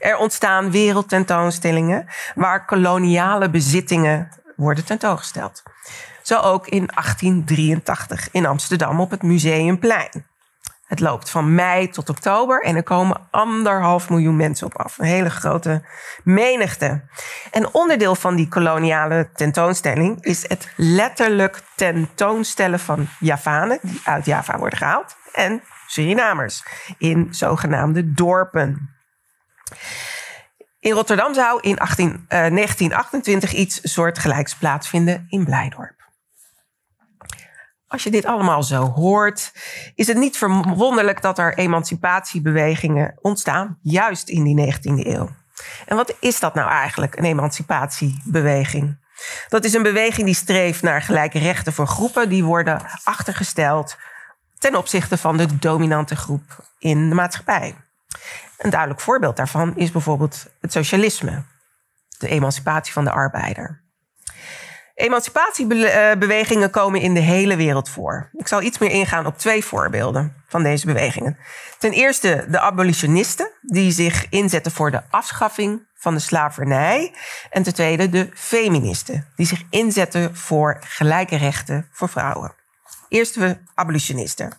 Er 0.00 0.16
ontstaan 0.16 0.70
wereldtentoonstellingen 0.70 2.06
waar 2.34 2.64
koloniale 2.64 3.50
bezittingen 3.50 4.28
worden 4.56 4.84
tentoongesteld. 4.84 5.62
Zo 6.22 6.40
ook 6.40 6.66
in 6.66 6.86
1883 6.86 8.28
in 8.30 8.46
Amsterdam 8.46 9.00
op 9.00 9.10
het 9.10 9.22
Museumplein. 9.22 10.26
Het 10.86 11.00
loopt 11.00 11.30
van 11.30 11.54
mei 11.54 11.88
tot 11.88 12.08
oktober 12.08 12.62
en 12.62 12.76
er 12.76 12.82
komen 12.82 13.28
anderhalf 13.30 14.10
miljoen 14.10 14.36
mensen 14.36 14.66
op 14.66 14.76
af. 14.76 14.98
Een 14.98 15.06
hele 15.06 15.30
grote 15.30 15.84
menigte. 16.24 17.04
En 17.50 17.74
onderdeel 17.74 18.14
van 18.14 18.36
die 18.36 18.48
koloniale 18.48 19.30
tentoonstelling 19.34 20.24
is 20.24 20.48
het 20.48 20.68
letterlijk 20.76 21.62
tentoonstellen 21.76 22.80
van 22.80 23.06
Javanen, 23.20 23.78
die 23.82 24.00
uit 24.04 24.24
Java 24.24 24.58
worden 24.58 24.78
gehaald, 24.78 25.16
en 25.32 25.62
Surinamers 25.86 26.64
in 26.98 27.28
zogenaamde 27.30 28.12
dorpen. 28.12 28.94
In 30.80 30.92
Rotterdam 30.92 31.34
zou 31.34 31.60
in 31.60 31.78
18, 31.78 32.08
uh, 32.08 32.18
1928 32.28 33.52
iets 33.52 33.80
soortgelijks 33.82 34.56
plaatsvinden 34.56 35.26
in 35.28 35.44
Blijdorp. 35.44 35.95
Als 37.88 38.02
je 38.02 38.10
dit 38.10 38.24
allemaal 38.24 38.62
zo 38.62 38.90
hoort, 38.90 39.52
is 39.94 40.06
het 40.06 40.16
niet 40.16 40.36
verwonderlijk 40.36 41.22
dat 41.22 41.38
er 41.38 41.58
emancipatiebewegingen 41.58 43.14
ontstaan, 43.20 43.78
juist 43.82 44.28
in 44.28 44.44
die 44.44 44.74
19e 44.74 45.06
eeuw. 45.06 45.28
En 45.86 45.96
wat 45.96 46.14
is 46.20 46.40
dat 46.40 46.54
nou 46.54 46.70
eigenlijk, 46.70 47.16
een 47.16 47.24
emancipatiebeweging? 47.24 49.04
Dat 49.48 49.64
is 49.64 49.72
een 49.72 49.82
beweging 49.82 50.26
die 50.26 50.34
streeft 50.34 50.82
naar 50.82 51.02
gelijke 51.02 51.38
rechten 51.38 51.72
voor 51.72 51.86
groepen 51.86 52.28
die 52.28 52.44
worden 52.44 52.82
achtergesteld 53.04 53.96
ten 54.58 54.76
opzichte 54.76 55.18
van 55.18 55.36
de 55.36 55.58
dominante 55.58 56.16
groep 56.16 56.70
in 56.78 57.08
de 57.08 57.14
maatschappij. 57.14 57.74
Een 58.58 58.70
duidelijk 58.70 59.00
voorbeeld 59.00 59.36
daarvan 59.36 59.76
is 59.76 59.90
bijvoorbeeld 59.90 60.46
het 60.60 60.72
socialisme, 60.72 61.42
de 62.18 62.28
emancipatie 62.28 62.92
van 62.92 63.04
de 63.04 63.10
arbeider. 63.10 63.85
Emancipatiebewegingen 64.96 66.70
komen 66.70 67.00
in 67.00 67.14
de 67.14 67.20
hele 67.20 67.56
wereld 67.56 67.88
voor. 67.88 68.30
Ik 68.32 68.48
zal 68.48 68.62
iets 68.62 68.78
meer 68.78 68.90
ingaan 68.90 69.26
op 69.26 69.38
twee 69.38 69.64
voorbeelden 69.64 70.34
van 70.48 70.62
deze 70.62 70.86
bewegingen. 70.86 71.38
Ten 71.78 71.92
eerste 71.92 72.46
de 72.48 72.60
abolitionisten, 72.60 73.50
die 73.62 73.90
zich 73.92 74.28
inzetten 74.28 74.72
voor 74.72 74.90
de 74.90 75.02
afschaffing 75.10 75.86
van 75.94 76.14
de 76.14 76.20
slavernij. 76.20 77.14
En 77.50 77.62
ten 77.62 77.74
tweede 77.74 78.08
de 78.08 78.30
feministen, 78.34 79.26
die 79.34 79.46
zich 79.46 79.62
inzetten 79.70 80.36
voor 80.36 80.78
gelijke 80.80 81.36
rechten 81.36 81.88
voor 81.92 82.08
vrouwen. 82.08 82.54
Eerst 83.08 83.34
de 83.34 83.58
abolitionisten. 83.74 84.58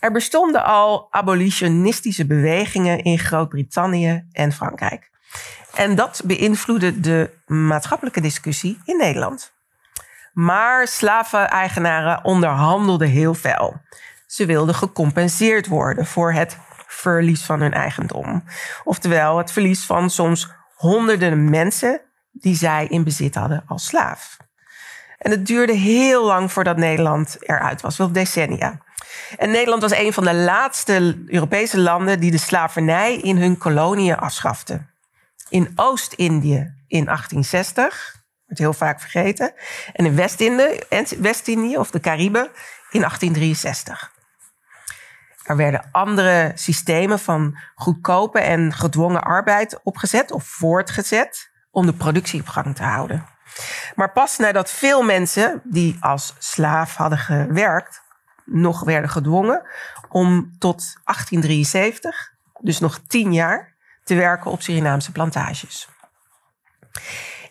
Er 0.00 0.12
bestonden 0.12 0.64
al 0.64 1.06
abolitionistische 1.10 2.26
bewegingen 2.26 3.02
in 3.02 3.18
Groot-Brittannië 3.18 4.26
en 4.32 4.52
Frankrijk. 4.52 5.10
En 5.74 5.94
dat 5.94 6.22
beïnvloedde 6.24 7.00
de 7.00 7.30
maatschappelijke 7.46 8.20
discussie 8.20 8.80
in 8.84 8.96
Nederland. 8.96 9.52
Maar 10.32 10.88
slaveneigenaren 10.88 12.24
onderhandelden 12.24 13.08
heel 13.08 13.34
fel. 13.34 13.80
Ze 14.26 14.46
wilden 14.46 14.74
gecompenseerd 14.74 15.66
worden 15.66 16.06
voor 16.06 16.32
het 16.32 16.58
verlies 16.86 17.42
van 17.42 17.60
hun 17.60 17.72
eigendom. 17.72 18.44
Oftewel 18.84 19.38
het 19.38 19.52
verlies 19.52 19.84
van 19.84 20.10
soms 20.10 20.50
honderden 20.74 21.50
mensen 21.50 22.00
die 22.32 22.56
zij 22.56 22.86
in 22.86 23.04
bezit 23.04 23.34
hadden 23.34 23.64
als 23.66 23.86
slaaf. 23.86 24.36
En 25.18 25.30
het 25.30 25.46
duurde 25.46 25.72
heel 25.72 26.24
lang 26.24 26.52
voordat 26.52 26.76
Nederland 26.76 27.36
eruit 27.40 27.80
was, 27.80 27.96
wel 27.96 28.12
decennia. 28.12 28.78
En 29.36 29.50
Nederland 29.50 29.82
was 29.82 29.94
een 29.94 30.12
van 30.12 30.24
de 30.24 30.34
laatste 30.34 31.22
Europese 31.26 31.78
landen 31.78 32.20
die 32.20 32.30
de 32.30 32.38
slavernij 32.38 33.16
in 33.16 33.36
hun 33.36 33.58
koloniën 33.58 34.16
afschafte 34.16 34.92
in 35.54 35.72
Oost-Indië 35.76 36.74
in 36.86 37.04
1860. 37.04 38.22
Wordt 38.44 38.60
heel 38.60 38.72
vaak 38.72 39.00
vergeten. 39.00 39.54
En 39.92 40.06
in 40.06 40.16
West-Indië, 40.16 40.78
West-Indië 41.18 41.78
of 41.78 41.90
de 41.90 42.00
Cariben 42.00 42.48
in 42.90 43.00
1863. 43.00 44.12
Er 45.42 45.56
werden 45.56 45.88
andere 45.92 46.52
systemen 46.54 47.18
van 47.18 47.58
goedkope 47.74 48.38
en 48.38 48.72
gedwongen 48.72 49.22
arbeid 49.22 49.80
opgezet 49.82 50.30
of 50.30 50.44
voortgezet 50.44 51.50
om 51.70 51.86
de 51.86 51.94
productie 51.94 52.40
op 52.40 52.48
gang 52.48 52.76
te 52.76 52.82
houden. 52.82 53.26
Maar 53.94 54.12
pas 54.12 54.38
nadat 54.38 54.70
veel 54.70 55.02
mensen 55.02 55.60
die 55.64 55.96
als 56.00 56.34
slaaf 56.38 56.96
hadden 56.96 57.18
gewerkt, 57.18 58.00
nog 58.44 58.84
werden 58.84 59.10
gedwongen 59.10 59.62
om 60.08 60.56
tot 60.58 60.76
1873, 61.04 62.32
dus 62.60 62.78
nog 62.78 63.00
tien 63.06 63.32
jaar, 63.32 63.73
te 64.04 64.14
werken 64.14 64.50
op 64.50 64.62
Surinaamse 64.62 65.12
plantages. 65.12 65.88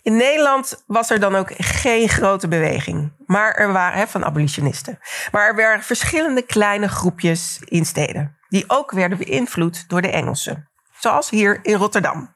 In 0.02 0.16
Nederland 0.16 0.84
was 0.88 1.10
er 1.10 1.20
dan 1.20 1.36
ook 1.36 1.52
geen 1.58 2.10
grote 2.10 2.48
beweging 2.48 3.12
maar 3.34 3.54
er 3.54 3.72
waren, 3.72 4.08
van 4.08 4.26
abolitionisten. 4.26 5.00
Maar 5.32 5.48
er 5.48 5.56
waren 5.56 5.84
verschillende 5.84 6.42
kleine 6.42 6.88
groepjes 6.88 7.60
in 7.66 7.86
steden. 7.86 8.38
Die 8.50 8.64
ook 8.68 8.92
werden 8.92 9.18
beïnvloed 9.18 9.90
door 9.90 10.02
de 10.02 10.12
Engelsen. 10.12 10.70
Zoals 11.00 11.30
hier 11.30 11.60
in 11.62 11.76
Rotterdam. 11.76 12.36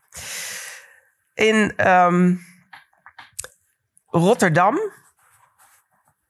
In 1.34 1.88
um, 1.90 2.46
Rotterdam 4.08 4.80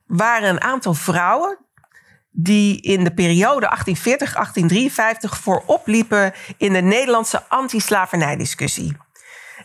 waren 0.05 0.49
een 0.49 0.61
aantal 0.61 0.93
vrouwen 0.93 1.57
die 2.31 2.81
in 2.81 3.03
de 3.03 3.13
periode 3.13 3.77
1840-1853 3.77 5.39
voorop 5.41 5.87
liepen 5.87 6.33
in 6.57 6.73
de 6.73 6.81
Nederlandse 6.81 7.43
anti-slavernijdiscussie. 7.47 8.97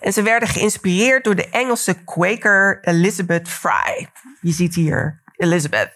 En 0.00 0.12
ze 0.12 0.22
werden 0.22 0.48
geïnspireerd 0.48 1.24
door 1.24 1.34
de 1.34 1.48
Engelse 1.48 2.04
Quaker 2.04 2.78
Elizabeth 2.80 3.48
Fry. 3.48 4.08
Je 4.40 4.52
ziet 4.52 4.74
hier 4.74 5.22
Elizabeth. 5.36 5.92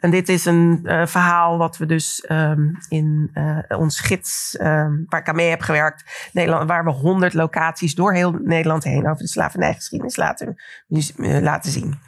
En 0.00 0.10
dit 0.10 0.28
is 0.28 0.44
een 0.44 0.80
uh, 0.82 1.06
verhaal 1.06 1.58
wat 1.58 1.76
we 1.76 1.86
dus 1.86 2.24
um, 2.28 2.78
in 2.88 3.30
uh, 3.34 3.58
ons 3.68 4.00
gids, 4.00 4.56
um, 4.60 5.04
waar 5.08 5.20
ik 5.20 5.28
aan 5.28 5.36
mee 5.36 5.50
heb 5.50 5.60
gewerkt, 5.60 6.30
Nederland, 6.32 6.68
waar 6.68 6.84
we 6.84 6.90
honderd 6.90 7.34
locaties 7.34 7.94
door 7.94 8.14
heel 8.14 8.32
Nederland 8.42 8.84
heen 8.84 9.08
over 9.08 9.22
de 9.22 9.28
slavernijgeschiedenis 9.28 10.16
laten, 10.16 10.62
uh, 10.88 11.40
laten 11.40 11.70
zien. 11.72 11.98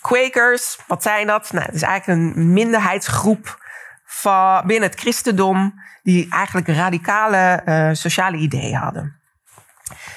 Quakers, 0.00 0.78
wat 0.86 1.02
zijn 1.02 1.26
dat? 1.26 1.52
Nou, 1.52 1.64
het 1.64 1.74
is 1.74 1.82
eigenlijk 1.82 2.20
een 2.20 2.52
minderheidsgroep 2.52 3.58
van, 4.04 4.66
binnen 4.66 4.90
het 4.90 5.00
christendom 5.00 5.74
die 6.02 6.30
eigenlijk 6.30 6.68
radicale 6.68 7.62
uh, 7.66 7.88
sociale 7.92 8.36
ideeën 8.36 8.76
hadden. 8.76 9.20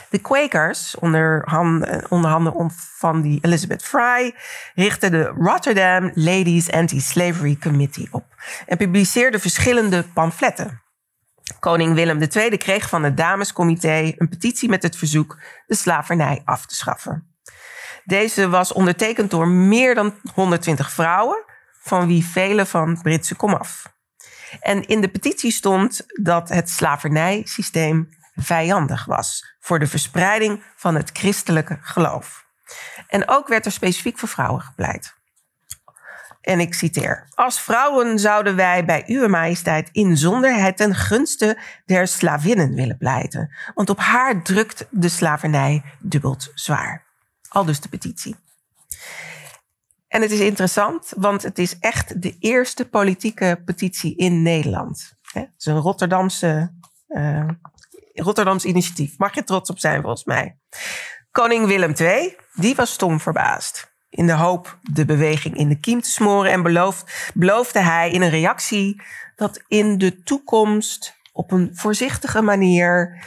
De 0.09 0.19
Quakers, 0.19 0.95
onder, 0.95 1.41
hand, 1.45 2.07
onder 2.09 2.29
handen 2.31 2.71
van 2.97 3.21
die 3.21 3.39
Elizabeth 3.41 3.83
Fry, 3.83 4.35
richtten 4.75 5.11
de 5.11 5.23
Rotterdam 5.23 6.11
Ladies 6.13 6.71
Anti-Slavery 6.71 7.57
Committee 7.61 8.07
op 8.11 8.25
en 8.65 8.77
publiceerden 8.77 9.39
verschillende 9.39 10.03
pamfletten. 10.03 10.81
Koning 11.59 11.93
Willem 11.93 12.21
II 12.35 12.57
kreeg 12.57 12.89
van 12.89 13.03
het 13.03 13.17
Damescomité 13.17 14.13
een 14.17 14.29
petitie 14.29 14.69
met 14.69 14.83
het 14.83 14.95
verzoek 14.95 15.39
de 15.65 15.75
slavernij 15.75 16.41
af 16.45 16.65
te 16.65 16.75
schaffen. 16.75 17.32
Deze 18.03 18.49
was 18.49 18.73
ondertekend 18.73 19.31
door 19.31 19.47
meer 19.47 19.95
dan 19.95 20.15
120 20.33 20.91
vrouwen, 20.91 21.43
van 21.81 22.07
wie 22.07 22.25
vele 22.25 22.65
van 22.65 23.01
Britse 23.01 23.35
komaf. 23.35 23.93
En 24.59 24.87
in 24.87 25.01
de 25.01 25.09
petitie 25.09 25.51
stond 25.51 26.05
dat 26.07 26.49
het 26.49 26.69
slavernijsysteem 26.69 28.09
vijandig 28.35 29.05
was 29.05 29.55
voor 29.59 29.79
de 29.79 29.87
verspreiding 29.87 30.63
van 30.75 30.95
het 30.95 31.09
christelijke 31.13 31.77
geloof. 31.81 32.45
En 33.07 33.29
ook 33.29 33.47
werd 33.47 33.65
er 33.65 33.71
specifiek 33.71 34.19
voor 34.19 34.29
vrouwen 34.29 34.61
gepleit. 34.61 35.13
En 36.41 36.59
ik 36.59 36.73
citeer: 36.73 37.27
Als 37.33 37.61
vrouwen 37.61 38.19
zouden 38.19 38.55
wij 38.55 38.85
bij 38.85 39.03
Uwe 39.07 39.27
Majesteit 39.27 39.89
inzonderheid 39.91 40.77
ten 40.77 40.95
gunste 40.95 41.57
der 41.85 42.07
slavinnen 42.07 42.73
willen 42.73 42.97
pleiten, 42.97 43.55
want 43.73 43.89
op 43.89 43.99
haar 43.99 44.41
drukt 44.41 44.85
de 44.89 45.09
slavernij 45.09 45.83
dubbeld 45.99 46.51
zwaar. 46.53 47.12
Al 47.53 47.65
dus 47.65 47.79
de 47.79 47.89
petitie. 47.89 48.35
En 50.07 50.21
het 50.21 50.31
is 50.31 50.39
interessant, 50.39 51.13
want 51.15 51.43
het 51.43 51.59
is 51.59 51.79
echt 51.79 52.21
de 52.21 52.35
eerste 52.39 52.89
politieke 52.89 53.61
petitie 53.65 54.15
in 54.15 54.41
Nederland. 54.41 55.13
Het 55.21 55.49
is 55.57 55.65
een 55.65 55.79
Rotterdamse, 55.79 56.73
uh, 57.07 57.49
Rotterdams 58.13 58.65
initiatief. 58.65 59.17
Mag 59.17 59.35
je 59.35 59.43
trots 59.43 59.69
op 59.69 59.79
zijn, 59.79 60.01
volgens 60.01 60.23
mij. 60.23 60.57
Koning 61.31 61.65
Willem 61.65 61.93
II, 61.99 62.35
die 62.53 62.75
was 62.75 62.93
stom 62.93 63.19
verbaasd. 63.19 63.91
In 64.09 64.27
de 64.27 64.33
hoop 64.33 64.77
de 64.81 65.05
beweging 65.05 65.57
in 65.57 65.69
de 65.69 65.79
kiem 65.79 66.01
te 66.01 66.09
smoren 66.09 66.51
en 66.51 66.63
beloofde 67.33 67.79
hij 67.79 68.11
in 68.11 68.21
een 68.21 68.29
reactie 68.29 69.01
dat 69.35 69.63
in 69.67 69.97
de 69.97 70.23
toekomst 70.23 71.15
op 71.31 71.51
een 71.51 71.71
voorzichtige 71.73 72.41
manier 72.41 73.23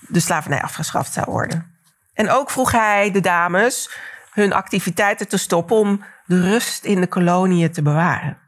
de 0.00 0.20
slavernij 0.20 0.62
afgeschaft 0.62 1.12
zou 1.12 1.30
worden. 1.30 1.77
En 2.18 2.30
ook 2.30 2.50
vroeg 2.50 2.72
hij 2.72 3.10
de 3.10 3.20
dames 3.20 3.90
hun 4.32 4.52
activiteiten 4.52 5.28
te 5.28 5.36
stoppen 5.36 5.76
om 5.76 6.04
de 6.24 6.40
rust 6.40 6.84
in 6.84 7.00
de 7.00 7.06
koloniën 7.06 7.72
te 7.72 7.82
bewaren. 7.82 8.38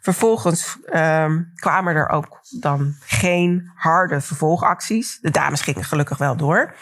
Vervolgens 0.00 0.76
um, 0.94 1.52
kwamen 1.54 1.94
er 1.94 2.08
ook 2.08 2.40
dan 2.60 2.96
geen 3.00 3.72
harde 3.74 4.20
vervolgacties. 4.20 5.18
De 5.20 5.30
dames 5.30 5.60
gingen 5.60 5.84
gelukkig 5.84 6.18
wel 6.18 6.36
door. 6.36 6.74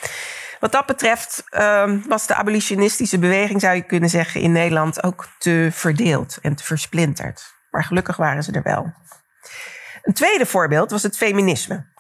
Wat 0.61 0.73
dat 0.73 0.87
betreft 0.87 1.45
um, 1.51 2.05
was 2.09 2.27
de 2.27 2.35
abolitionistische 2.35 3.19
beweging, 3.19 3.61
zou 3.61 3.75
je 3.75 3.83
kunnen 3.83 4.11
zeggen, 4.11 4.41
in 4.41 4.53
Nederland 4.53 5.03
ook 5.03 5.29
te 5.39 5.69
verdeeld 5.73 6.39
en 6.43 6.55
te 6.55 6.65
versplinterd. 6.65 7.55
Maar 7.71 7.85
gelukkig 7.85 8.17
waren 8.17 8.43
ze 8.43 8.53
er 8.53 8.63
wel. 8.63 8.93
Een 10.03 10.15
tweede 10.15 10.47
voorbeeld 10.47 10.91
was 10.91 11.03
het 11.03 11.17
feminisme. 11.17 11.93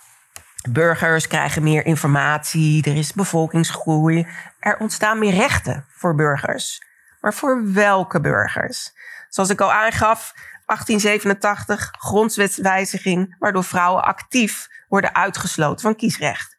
Burgers 0.70 1.26
krijgen 1.26 1.62
meer 1.62 1.86
informatie, 1.86 2.84
er 2.84 2.96
is 2.96 3.12
bevolkingsgroei, 3.12 4.26
er 4.60 4.78
ontstaan 4.78 5.18
meer 5.18 5.34
rechten 5.34 5.84
voor 5.88 6.14
burgers. 6.14 6.82
Maar 7.20 7.34
voor 7.34 7.72
welke 7.72 8.20
burgers? 8.20 8.92
Zoals 9.28 9.50
ik 9.50 9.60
al 9.60 9.72
aangaf, 9.72 10.32
1887 10.66 11.90
grondwetswijziging, 11.98 13.36
waardoor 13.38 13.64
vrouwen 13.64 14.04
actief 14.04 14.68
worden 14.88 15.14
uitgesloten 15.14 15.80
van 15.80 15.96
kiesrecht. 15.96 16.56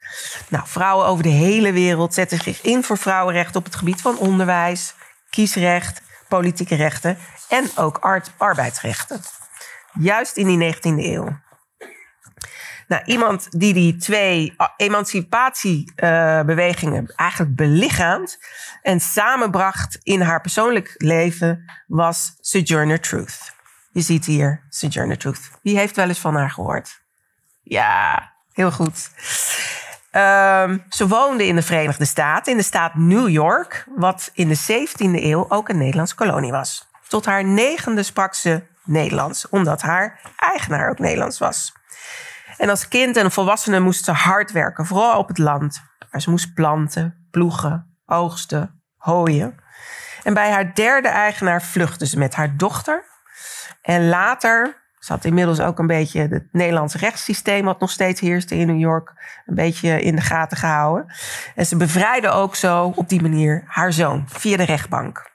Nou, 0.50 0.68
vrouwen 0.68 1.06
over 1.08 1.24
de 1.24 1.30
hele 1.30 1.72
wereld 1.72 2.14
zetten 2.14 2.40
zich 2.40 2.62
in 2.62 2.84
voor 2.84 2.98
vrouwenrechten 2.98 3.56
op 3.56 3.66
het 3.66 3.76
gebied 3.76 4.02
van 4.02 4.18
onderwijs, 4.18 4.94
kiesrecht, 5.30 6.02
politieke 6.28 6.76
rechten 6.76 7.18
en 7.50 7.70
ook 7.76 8.26
arbeidsrechten. 8.38 9.22
Juist 10.00 10.38
in 10.38 10.58
die 10.58 10.76
19e 10.76 10.82
eeuw. 10.82 11.44
Nou, 12.88 13.04
iemand 13.06 13.48
die 13.52 13.74
die 13.74 13.96
twee 13.96 14.56
emancipatiebewegingen 14.78 17.14
eigenlijk 17.16 17.56
belichaamt 17.56 18.40
en 18.82 19.00
samenbracht 19.00 20.00
in 20.04 20.22
haar 20.22 20.42
persoonlijk 20.42 20.94
leven 20.98 21.72
was 21.88 22.38
Sojourner 22.42 23.00
Truth. 23.00 23.54
Je 23.92 24.02
ziet 24.02 24.26
hier 24.26 24.62
Sojourner 24.70 25.18
Truth. 25.18 25.50
Wie 25.62 25.78
heeft 25.78 25.96
wel 25.96 26.08
eens 26.08 26.20
van 26.20 26.36
haar 26.36 26.52
gehoord? 26.52 27.02
Ja, 27.64 28.32
heel 28.54 28.72
goed. 28.72 29.10
Um, 30.12 30.84
ze 30.90 31.08
woonde 31.08 31.46
in 31.46 31.56
de 31.56 31.62
Verenigde 31.62 32.06
Staten, 32.06 32.52
in 32.52 32.58
de 32.58 32.64
staat 32.64 32.96
New 32.96 33.30
York, 33.30 33.86
wat 33.96 34.30
in 34.34 34.48
de 34.48 34.58
17e 34.58 35.24
eeuw 35.24 35.46
ook 35.50 35.70
een 35.70 35.78
Nederlandse 35.78 36.16
kolonie 36.16 36.52
was. 36.52 36.88
Tot 37.08 37.26
haar 37.26 37.46
negende 37.46 38.04
sprak 38.04 38.34
ze 38.34 38.64
Nederlands, 38.84 39.50
omdat 39.50 39.82
haar 39.82 40.20
eigenaar 40.38 40.90
ook 40.90 41.00
Nederlands 41.00 41.38
was. 41.38 41.74
En 42.58 42.70
als 42.70 42.88
kind 42.88 43.18
en 43.18 43.32
volwassene 43.32 43.80
moest 43.80 44.06
ze 44.06 44.12
hard 44.12 44.52
werken, 44.52 44.86
vooral 44.86 45.18
op 45.18 45.28
het 45.28 45.38
land. 45.38 45.82
Waar 46.12 46.22
ze 46.22 46.30
moest 46.30 46.54
planten, 46.54 47.28
ploegen, 47.32 47.98
oogsten, 48.06 48.84
hooien. 48.98 49.56
En 50.24 50.34
bij 50.34 50.52
haar 50.52 50.74
derde 50.74 51.08
eigenaar 51.08 51.62
vluchtte 51.62 52.06
ze 52.06 52.18
met 52.18 52.36
haar 52.36 52.58
dochter. 52.58 53.04
En 53.82 54.10
later, 54.10 54.84
ze 55.00 55.14
had 55.14 55.26
inmiddels 55.26 55.60
ook 55.60 55.80
een 55.80 55.88
beetje 55.88 56.28
het 56.28 56.48
Nederlandse 56.52 56.98
rechtssysteem, 56.98 57.66
wat 57.66 57.80
nog 57.80 57.92
steeds 57.92 58.20
heerste 58.22 58.56
in 58.56 58.68
New 58.68 58.80
York, 58.80 59.14
een 59.46 59.56
beetje 59.56 60.02
in 60.02 60.16
de 60.16 60.22
gaten 60.22 60.58
gehouden. 60.58 61.14
En 61.56 61.66
ze 61.66 61.78
bevrijdde 61.78 62.30
ook 62.30 62.56
zo 62.56 62.92
op 62.96 63.10
die 63.10 63.22
manier 63.22 63.64
haar 63.68 63.94
zoon 63.94 64.24
via 64.28 64.58
de 64.58 64.64
rechtbank. 64.64 65.34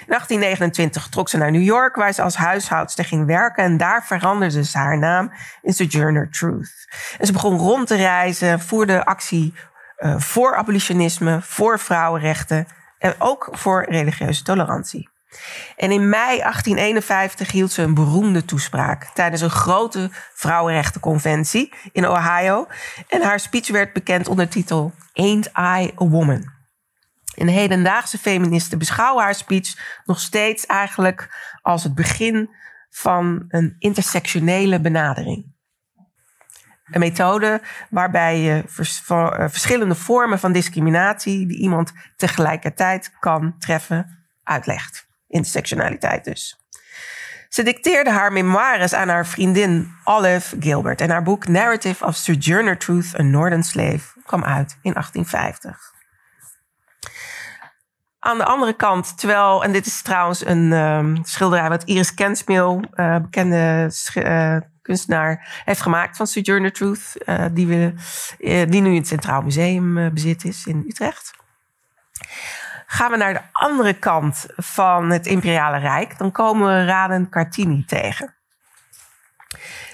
In 0.00 0.06
1829 0.06 1.08
trok 1.08 1.28
ze 1.28 1.36
naar 1.36 1.50
New 1.50 1.62
York, 1.62 1.96
waar 1.96 2.12
ze 2.12 2.22
als 2.22 2.36
huishoudster 2.36 3.04
ging 3.04 3.26
werken. 3.26 3.64
En 3.64 3.76
daar 3.76 4.04
veranderde 4.04 4.64
ze 4.64 4.78
haar 4.78 4.98
naam 4.98 5.32
in 5.62 5.72
Sojourner 5.72 6.30
Truth. 6.30 6.88
En 7.18 7.26
ze 7.26 7.32
begon 7.32 7.58
rond 7.58 7.86
te 7.86 7.96
reizen, 7.96 8.60
voerde 8.60 9.04
actie 9.04 9.54
uh, 9.98 10.18
voor 10.18 10.56
abolitionisme, 10.56 11.38
voor 11.42 11.78
vrouwenrechten 11.78 12.66
en 12.98 13.14
ook 13.18 13.48
voor 13.52 13.86
religieuze 13.88 14.42
tolerantie. 14.42 15.08
En 15.76 15.90
in 15.90 16.08
mei 16.08 16.38
1851 16.38 17.50
hield 17.50 17.72
ze 17.72 17.82
een 17.82 17.94
beroemde 17.94 18.44
toespraak 18.44 19.04
tijdens 19.14 19.42
een 19.42 19.50
grote 19.50 20.08
vrouwenrechtenconventie 20.34 21.72
in 21.92 22.08
Ohio. 22.08 22.66
En 23.08 23.22
haar 23.22 23.40
speech 23.40 23.68
werd 23.68 23.92
bekend 23.92 24.28
onder 24.28 24.44
de 24.44 24.50
titel 24.50 24.92
Ain't 25.12 25.46
I 25.46 25.90
a 26.00 26.04
Woman? 26.08 26.59
En 27.34 27.48
hedendaagse 27.48 28.18
feministen 28.18 28.78
beschouwen 28.78 29.24
haar 29.24 29.34
speech 29.34 30.00
nog 30.04 30.20
steeds 30.20 30.66
eigenlijk 30.66 31.28
als 31.62 31.84
het 31.84 31.94
begin 31.94 32.50
van 32.90 33.44
een 33.48 33.76
intersectionele 33.78 34.80
benadering. 34.80 35.52
Een 36.84 37.00
methode 37.00 37.60
waarbij 37.90 38.40
je 38.40 38.64
eh, 39.08 39.48
verschillende 39.48 39.94
vormen 39.94 40.38
van 40.38 40.52
discriminatie 40.52 41.46
die 41.46 41.58
iemand 41.58 41.92
tegelijkertijd 42.16 43.12
kan 43.18 43.54
treffen, 43.58 44.26
uitlegt. 44.42 45.08
Intersectionaliteit 45.28 46.24
dus. 46.24 46.58
Ze 47.48 47.62
dicteerde 47.62 48.10
haar 48.10 48.32
memoires 48.32 48.92
aan 48.92 49.08
haar 49.08 49.26
vriendin 49.26 49.94
Olive 50.04 50.56
Gilbert 50.60 51.00
en 51.00 51.10
haar 51.10 51.22
boek 51.22 51.48
Narrative 51.48 52.04
of 52.04 52.16
Sojourner 52.16 52.78
Truth, 52.78 53.18
A 53.18 53.22
Northern 53.22 53.62
Slave 53.62 54.20
kwam 54.24 54.44
uit 54.44 54.78
in 54.82 54.92
1850. 54.92 55.99
Aan 58.20 58.38
de 58.38 58.44
andere 58.44 58.72
kant, 58.72 59.18
terwijl, 59.18 59.64
en 59.64 59.72
dit 59.72 59.86
is 59.86 60.02
trouwens 60.02 60.46
een 60.46 60.72
um, 60.72 61.24
schilderij 61.24 61.68
wat 61.68 61.84
Iris 61.84 62.14
Kensmil, 62.14 62.84
uh, 62.94 63.16
bekende 63.16 63.90
uh, 64.14 64.56
kunstenaar, 64.82 65.62
heeft 65.64 65.80
gemaakt 65.80 66.16
van 66.16 66.26
Sojourner 66.26 66.72
Truth, 66.72 67.16
uh, 67.26 67.44
die, 67.52 67.66
we, 67.66 67.94
die 68.68 68.80
nu 68.80 68.90
in 68.90 68.96
het 68.96 69.06
Centraal 69.06 69.42
Museum 69.42 70.14
bezit 70.14 70.44
is 70.44 70.66
in 70.66 70.84
Utrecht. 70.88 71.34
Gaan 72.86 73.10
we 73.10 73.16
naar 73.16 73.32
de 73.32 73.42
andere 73.52 73.92
kant 73.92 74.46
van 74.56 75.10
het 75.10 75.26
Imperiale 75.26 75.78
Rijk, 75.78 76.18
dan 76.18 76.32
komen 76.32 76.66
we 76.66 76.84
Raden 76.84 77.28
Cartini 77.28 77.84
tegen. 77.84 78.34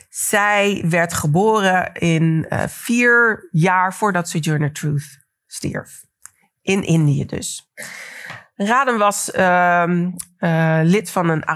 Zij 0.09 0.85
werd 0.89 1.13
geboren 1.13 1.93
in 1.93 2.47
vier 2.67 3.49
jaar 3.51 3.95
voordat 3.95 4.29
Sojourner 4.29 4.73
Truth 4.73 5.19
stierf. 5.47 6.05
In 6.63 6.83
Indië 6.83 7.27
dus. 7.27 7.73
Raden 8.57 8.99
was 8.99 9.31
uh, 9.35 9.85
uh, 10.39 10.79
lid 10.83 11.11
van 11.11 11.29
een 11.29 11.47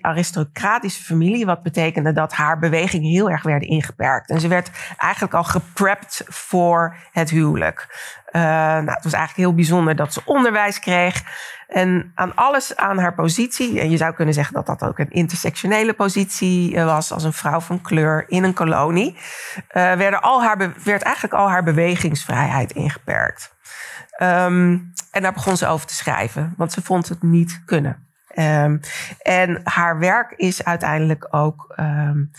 aristocratische 0.00 1.02
familie, 1.02 1.46
wat 1.46 1.62
betekende 1.62 2.12
dat 2.12 2.32
haar 2.32 2.58
bewegingen 2.58 3.10
heel 3.10 3.30
erg 3.30 3.42
werden 3.42 3.68
ingeperkt. 3.68 4.30
En 4.30 4.40
ze 4.40 4.48
werd 4.48 4.70
eigenlijk 4.96 5.34
al 5.34 5.44
geprept 5.44 6.22
voor 6.26 6.96
het 7.12 7.30
huwelijk. 7.30 7.86
Uh, 8.32 8.42
nou, 8.42 8.90
het 8.90 9.04
was 9.04 9.12
eigenlijk 9.12 9.36
heel 9.36 9.54
bijzonder 9.54 9.96
dat 9.96 10.12
ze 10.12 10.22
onderwijs 10.24 10.78
kreeg. 10.78 11.22
En 11.68 12.12
aan 12.14 12.34
alles 12.34 12.76
aan 12.76 12.98
haar 12.98 13.14
positie, 13.14 13.80
en 13.80 13.90
je 13.90 13.96
zou 13.96 14.14
kunnen 14.14 14.34
zeggen 14.34 14.54
dat 14.54 14.66
dat 14.66 14.82
ook 14.82 14.98
een 14.98 15.10
intersectionele 15.10 15.92
positie 15.92 16.76
eh, 16.76 16.84
was, 16.84 17.12
als 17.12 17.24
een 17.24 17.32
vrouw 17.32 17.60
van 17.60 17.80
kleur 17.80 18.24
in 18.28 18.44
een 18.44 18.54
kolonie, 18.54 19.16
werden 19.72 20.22
al 20.22 20.42
haar 20.42 20.58
werd 20.84 21.02
eigenlijk 21.02 21.34
al 21.34 21.48
haar 21.48 21.62
bewegingsvrijheid 21.62 22.72
ingeperkt. 22.72 23.58
Um, 24.22 24.92
en 25.10 25.22
daar 25.22 25.32
begon 25.32 25.56
ze 25.56 25.66
over 25.66 25.86
te 25.86 25.94
schrijven, 25.94 26.54
want 26.56 26.72
ze 26.72 26.82
vond 26.82 27.08
het 27.08 27.22
niet 27.22 27.62
kunnen. 27.64 28.08
Um, 28.34 28.80
en 29.22 29.60
haar 29.64 29.98
werk 29.98 30.32
is 30.36 30.64
uiteindelijk 30.64 31.26
ook 31.30 31.74
um, 31.76 32.30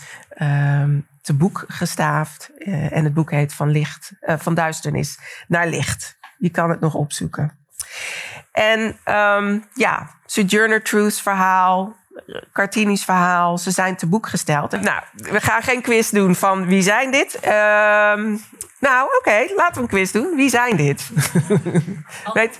te 1.22 1.34
boek 1.34 1.64
gestaafd. 1.68 2.50
Uh, 2.58 2.96
en 2.96 3.04
het 3.04 3.14
boek 3.14 3.30
heet 3.30 3.54
Van, 3.54 3.70
licht, 3.70 4.12
uh, 4.20 4.34
van 4.38 4.54
duisternis 4.54 5.18
naar 5.48 5.68
licht. 5.68 6.18
Je 6.38 6.50
kan 6.50 6.70
het 6.70 6.80
nog 6.80 6.94
opzoeken. 6.94 7.58
En 8.52 8.96
ja, 9.74 10.10
Sojourner 10.26 10.82
Truth's 10.82 11.22
verhaal, 11.22 11.96
Cartini's 12.52 13.04
verhaal, 13.04 13.58
ze 13.58 13.70
zijn 13.70 13.96
te 13.96 14.06
boek 14.06 14.28
gesteld. 14.28 14.80
Nou, 14.80 15.02
we 15.14 15.40
gaan 15.40 15.62
geen 15.62 15.82
quiz 15.82 16.10
doen 16.10 16.34
van 16.34 16.66
wie 16.66 16.82
zijn 16.82 17.10
dit. 17.10 17.38
Nou, 18.80 19.08
oké, 19.18 19.46
laten 19.56 19.74
we 19.74 19.80
een 19.80 19.86
quiz 19.86 20.10
doen. 20.10 20.36
Wie 20.36 20.50
zijn 20.50 20.76
dit? 20.76 21.10
Weet, 22.32 22.58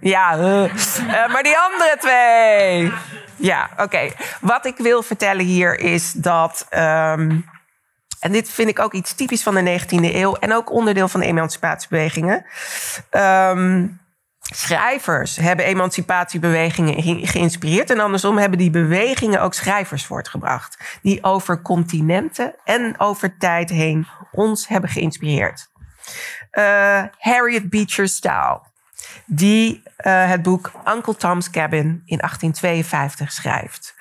ja, 0.00 0.38
uh, 0.38 0.64
uh, 0.64 1.32
maar 1.32 1.42
die 1.42 1.58
andere 1.58 1.96
twee. 1.98 2.92
Ja, 3.36 3.70
oké. 3.78 4.10
Wat 4.40 4.66
ik 4.66 4.76
wil 4.76 5.02
vertellen 5.02 5.44
hier 5.44 5.80
is 5.80 6.12
dat. 6.12 6.66
Um, 6.70 7.44
en 8.20 8.32
dit 8.32 8.50
vind 8.50 8.68
ik 8.68 8.78
ook 8.78 8.92
iets 8.92 9.14
typisch 9.14 9.42
van 9.42 9.54
de 9.54 9.80
19e 9.80 10.14
eeuw 10.14 10.34
en 10.34 10.54
ook 10.54 10.70
onderdeel 10.70 11.08
van 11.08 11.20
de 11.20 11.26
emancipatiebewegingen. 11.26 12.44
Um, 13.10 14.00
schrijvers 14.50 15.36
hebben 15.36 15.64
emancipatiebewegingen 15.64 17.26
geïnspireerd. 17.26 17.90
En 17.90 18.00
andersom 18.00 18.38
hebben 18.38 18.58
die 18.58 18.70
bewegingen 18.70 19.42
ook 19.42 19.54
schrijvers 19.54 20.04
voortgebracht. 20.04 20.98
Die 21.02 21.24
over 21.24 21.62
continenten 21.62 22.54
en 22.64 22.94
over 22.98 23.36
tijd 23.38 23.70
heen 23.70 24.06
ons 24.32 24.68
hebben 24.68 24.90
geïnspireerd. 24.90 25.70
Uh, 26.52 27.02
Harriet 27.18 27.70
Beecher 27.70 28.08
Stowe, 28.08 28.60
die 29.26 29.82
uh, 29.98 30.28
het 30.28 30.42
boek 30.42 30.72
Uncle 30.88 31.16
Tom's 31.16 31.50
Cabin 31.50 32.02
in 32.04 32.18
1852 32.18 33.32
schrijft. 33.32 33.94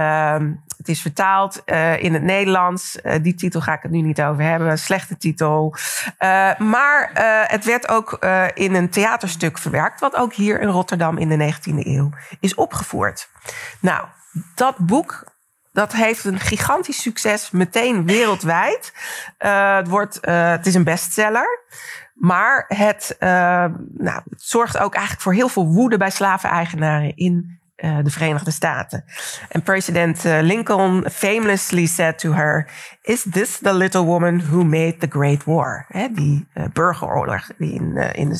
Um, 0.00 0.64
het 0.78 0.88
is 0.88 1.02
vertaald 1.02 1.62
uh, 1.66 2.02
in 2.02 2.14
het 2.14 2.22
Nederlands. 2.22 2.98
Uh, 3.02 3.14
die 3.22 3.34
titel 3.34 3.60
ga 3.60 3.72
ik 3.72 3.82
het 3.82 3.90
nu 3.90 4.00
niet 4.00 4.22
over 4.22 4.42
hebben. 4.42 4.78
Slechte 4.78 5.16
titel. 5.16 5.74
Uh, 6.18 6.58
maar 6.58 7.10
het 7.48 7.64
werd 7.64 7.88
ook 7.88 8.12
in 8.54 8.74
een 8.74 8.88
theaterstuk 8.88 9.58
verwerkt. 9.58 10.00
Wat 10.00 10.16
ook 10.16 10.34
hier 10.34 10.60
in 10.60 10.68
Rotterdam 10.68 11.18
in 11.18 11.28
de 11.28 11.54
19e 11.54 11.86
eeuw 11.86 12.10
is 12.40 12.54
opgevoerd. 12.54 13.28
Nou, 13.80 14.06
dat 14.54 14.76
boek 14.76 15.36
dat 15.72 15.92
heeft 15.92 16.24
een 16.24 16.40
gigantisch 16.40 17.02
succes 17.02 17.50
meteen 17.50 18.06
wereldwijd. 18.06 18.92
Het, 19.38 19.88
wordt, 19.88 20.18
het 20.20 20.66
is 20.66 20.74
een 20.74 20.84
bestseller. 20.84 21.64
Maar 22.14 22.64
het, 22.68 23.16
nou, 23.18 24.22
het 24.30 24.42
zorgt 24.42 24.78
ook 24.78 24.94
eigenlijk 24.94 25.22
voor 25.22 25.34
heel 25.34 25.48
veel 25.48 25.66
woede 25.66 25.96
bij 25.96 26.10
slaveneigenaren 26.10 27.16
in 27.16 27.58
uh, 27.78 27.98
de 28.02 28.10
Verenigde 28.10 28.50
Staten. 28.50 29.04
En 29.48 29.62
president 29.62 30.24
uh, 30.24 30.38
Lincoln 30.40 31.04
famously 31.10 31.86
said 31.86 32.18
to 32.18 32.32
her: 32.32 32.70
Is 33.02 33.26
this 33.30 33.58
the 33.58 33.74
little 33.74 34.04
woman 34.04 34.40
who 34.50 34.64
made 34.64 34.96
the 34.98 35.06
Great 35.10 35.44
War? 35.44 35.86
Die 36.10 36.48
uh, 36.54 36.64
burgeroorlog 36.72 37.48
in, 37.58 37.96
in, 37.96 38.36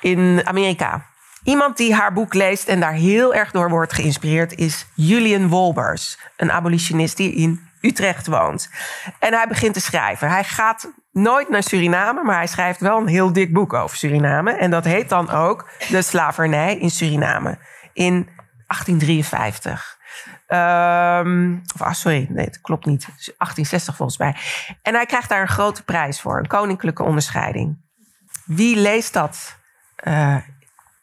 in 0.00 0.40
Amerika. 0.44 1.06
Iemand 1.44 1.76
die 1.76 1.94
haar 1.94 2.12
boek 2.12 2.34
leest 2.34 2.68
en 2.68 2.80
daar 2.80 2.92
heel 2.92 3.34
erg 3.34 3.50
door 3.50 3.68
wordt 3.68 3.92
geïnspireerd 3.92 4.54
is 4.54 4.86
Julian 4.94 5.48
Wolbers, 5.48 6.18
een 6.36 6.52
abolitionist 6.52 7.16
die 7.16 7.32
in 7.32 7.60
Utrecht 7.80 8.26
woont. 8.26 8.70
En 9.18 9.34
hij 9.34 9.48
begint 9.48 9.74
te 9.74 9.80
schrijven. 9.80 10.28
Hij 10.28 10.44
gaat 10.44 10.92
nooit 11.12 11.48
naar 11.48 11.62
Suriname, 11.62 12.22
maar 12.22 12.36
hij 12.36 12.46
schrijft 12.46 12.80
wel 12.80 12.98
een 12.98 13.06
heel 13.06 13.32
dik 13.32 13.52
boek 13.52 13.72
over 13.72 13.96
Suriname. 13.96 14.52
En 14.52 14.70
dat 14.70 14.84
heet 14.84 15.08
dan 15.08 15.30
ook 15.30 15.68
De 15.90 16.02
slavernij 16.02 16.76
in 16.76 16.90
Suriname 16.90 17.58
in 17.94 18.28
1853. 18.66 19.98
Um, 20.48 21.62
of, 21.74 21.82
ah, 21.82 21.92
sorry, 21.92 22.26
nee, 22.30 22.44
dat 22.44 22.60
klopt 22.60 22.86
niet. 22.86 23.04
1860 23.04 23.96
volgens 23.96 24.18
mij. 24.18 24.36
En 24.82 24.94
hij 24.94 25.06
krijgt 25.06 25.28
daar 25.28 25.40
een 25.40 25.48
grote 25.48 25.84
prijs 25.84 26.20
voor, 26.20 26.38
een 26.38 26.46
koninklijke 26.46 27.02
onderscheiding. 27.02 27.82
Wie 28.44 28.76
leest 28.76 29.12
dat 29.12 29.58
uh, 30.06 30.36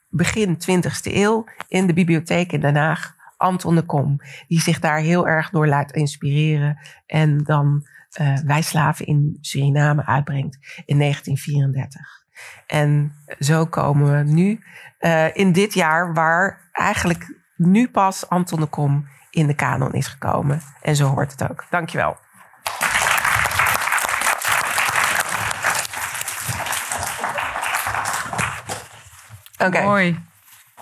begin 0.09 0.55
20e 0.55 1.13
eeuw 1.13 1.45
in 1.67 1.87
de 1.87 1.93
bibliotheek 1.93 2.51
in 2.51 2.59
Den 2.59 2.75
Haag? 2.75 3.19
Anton 3.37 3.75
de 3.75 3.85
Kom, 3.85 4.21
die 4.47 4.61
zich 4.61 4.79
daar 4.79 4.99
heel 4.99 5.27
erg 5.27 5.49
door 5.49 5.67
laat 5.67 5.91
inspireren 5.91 6.79
en 7.05 7.43
dan 7.43 7.87
uh, 8.21 8.97
in 8.97 9.37
Suriname 9.41 10.05
uitbrengt 10.05 10.83
in 10.85 10.99
1934. 10.99 12.20
En 12.67 13.15
zo 13.39 13.65
komen 13.65 14.17
we 14.17 14.31
nu 14.31 14.63
uh, 14.99 15.35
in 15.35 15.51
dit 15.51 15.73
jaar 15.73 16.13
waar 16.13 16.69
eigenlijk 16.71 17.33
nu 17.55 17.89
pas 17.89 18.29
Anton 18.29 18.59
de 18.59 18.65
Kom 18.65 19.07
in 19.29 19.47
de 19.47 19.55
kanon 19.55 19.93
is 19.93 20.07
gekomen. 20.07 20.61
En 20.81 20.95
zo 20.95 21.07
hoort 21.07 21.31
het 21.31 21.49
ook. 21.49 21.65
Dankjewel. 21.69 22.17
Okay. 29.57 29.83
Mooi. 29.83 30.19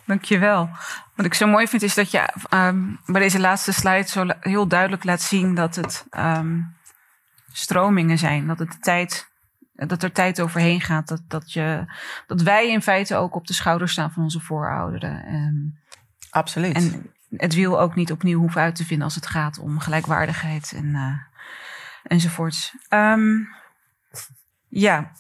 Dankjewel. 0.06 0.69
Wat 1.15 1.26
ik 1.26 1.34
zo 1.34 1.48
mooi 1.48 1.67
vind 1.67 1.82
is 1.82 1.93
dat 1.93 2.12
je 2.12 2.30
um, 2.50 3.00
bij 3.06 3.22
deze 3.22 3.39
laatste 3.39 3.74
slide 3.74 4.08
zo 4.08 4.26
heel 4.39 4.67
duidelijk 4.67 5.04
laat 5.04 5.22
zien 5.22 5.56
dat 5.56 5.76
het 5.76 6.06
um, 6.17 6.76
stromingen 7.52 8.17
zijn. 8.17 8.48
Dat, 8.48 8.60
het 8.60 8.82
tijd, 8.82 9.30
dat 9.88 10.04
er 10.04 10.12
tijd 10.12 10.42
overheen 10.42 10.82
gaat. 10.82 11.08
Dat, 11.08 11.22
dat, 11.28 11.54
je, 11.54 11.86
dat 12.28 12.42
wij 12.42 12.72
in 12.72 12.82
feite 12.82 13.15
ook 13.15 13.36
op 13.36 13.48
de 13.48 13.54
schouders 13.54 13.92
staan 13.92 14.12
van 14.12 14.24
onze 14.24 14.39
voorouderen. 14.39 15.34
Um, 15.34 15.80
Absoluut. 16.30 16.76
En 16.76 17.13
het 17.30 17.54
wiel 17.54 17.80
ook 17.80 17.96
niet 17.96 18.12
opnieuw 18.12 18.39
hoeven 18.39 18.62
uit 18.62 18.76
te 18.76 18.86
vinden 18.86 19.06
als 19.06 19.15
het 19.15 19.28
gaat 19.28 19.60
om 19.60 19.80
gelijkwaardigheid 19.80 20.74
en, 20.76 20.86
uh, 20.86 21.13
enzovoorts. 22.04 22.76
ja, 24.68 25.12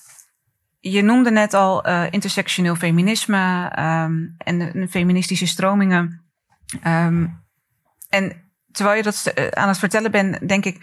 je 0.79 1.01
noemde 1.01 1.31
net 1.31 1.53
al 1.53 1.87
uh, 1.87 2.11
intersectioneel 2.11 2.75
feminisme 2.75 3.63
um, 3.79 4.35
en 4.37 4.59
de, 4.59 4.87
feministische 4.89 5.47
stromingen. 5.47 6.23
En 8.09 8.49
terwijl 8.71 8.97
je 8.97 9.03
dat 9.03 9.25
eh, 9.25 9.47
aan 9.47 9.67
het 9.67 9.77
vertellen 9.77 10.11
bent, 10.11 10.47
denk 10.47 10.65
ik, 10.65 10.77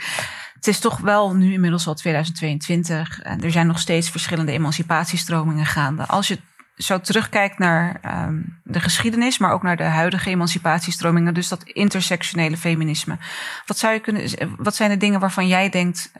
het 0.56 0.66
is 0.66 0.78
toch 0.78 0.98
wel 0.98 1.34
nu 1.34 1.52
inmiddels 1.52 1.86
al 1.86 1.94
2022. 1.94 3.20
En 3.20 3.42
er 3.42 3.50
zijn 3.50 3.66
nog 3.66 3.78
steeds 3.78 4.10
verschillende 4.10 4.52
emancipatiestromingen 4.52 5.66
gaande. 5.66 6.06
Als 6.06 6.28
je 6.28 6.38
zo 6.74 7.00
terugkijkt 7.00 7.58
naar 7.58 8.00
um, 8.26 8.60
de 8.64 8.80
geschiedenis, 8.80 9.38
maar 9.38 9.52
ook 9.52 9.62
naar 9.62 9.76
de 9.76 9.82
huidige 9.82 10.30
emancipatiestromingen, 10.30 11.34
dus 11.34 11.48
dat 11.48 11.62
intersectionele 11.62 12.56
feminisme. 12.56 13.18
Wat, 13.66 13.78
zou 13.78 13.92
je 13.92 14.00
kunnen, 14.00 14.30
wat 14.56 14.74
zijn 14.74 14.90
de 14.90 14.96
dingen 14.96 15.20
waarvan 15.20 15.46
jij 15.46 15.68
denkt, 15.68 16.10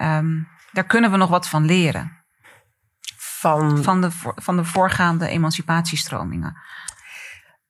daar 0.73 0.87
kunnen 0.87 1.11
we 1.11 1.17
nog 1.17 1.29
wat 1.29 1.49
van 1.49 1.65
leren? 1.65 2.25
van... 3.47 3.83
Van 3.83 4.01
de, 4.01 4.11
van 4.35 4.57
de 4.57 4.65
voorgaande 4.65 5.29
emancipatiestromingen? 5.29 6.57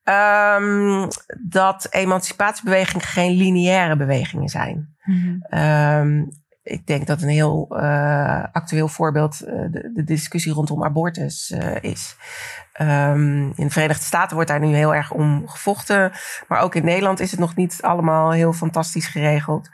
Um, 0.04 1.08
dat 1.48 1.86
emancipatiebewegingen 1.90 3.06
geen 3.06 3.36
lineaire 3.36 3.96
bewegingen 3.96 4.48
zijn. 4.48 4.96
Mm 5.04 5.44
um, 5.50 6.28
ik 6.66 6.86
denk 6.86 7.06
dat 7.06 7.22
een 7.22 7.28
heel 7.28 7.68
uh, 7.70 8.44
actueel 8.52 8.88
voorbeeld 8.88 9.42
uh, 9.42 9.48
de, 9.70 9.90
de, 9.94 10.04
discussie 10.04 10.52
rondom 10.52 10.84
abortus 10.84 11.50
uh, 11.50 11.76
is. 11.80 12.16
Um, 12.80 13.52
in 13.56 13.66
de 13.66 13.70
Verenigde 13.70 14.04
Staten 14.04 14.34
wordt 14.34 14.50
daar 14.50 14.60
nu 14.60 14.74
heel 14.74 14.94
erg 14.94 15.12
om 15.12 15.48
gevochten. 15.48 16.12
Maar 16.48 16.60
ook 16.60 16.74
in 16.74 16.84
Nederland 16.84 17.20
is 17.20 17.30
het 17.30 17.40
nog 17.40 17.56
niet 17.56 17.78
allemaal 17.80 18.30
heel 18.30 18.52
fantastisch 18.52 19.06
geregeld. 19.06 19.68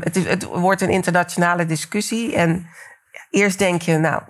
het, 0.00 0.16
is, 0.16 0.26
het 0.26 0.44
wordt 0.44 0.80
een 0.80 0.90
internationale 0.90 1.66
discussie. 1.66 2.36
En 2.36 2.66
eerst 3.30 3.58
denk 3.58 3.82
je, 3.82 3.98
nou, 3.98 4.22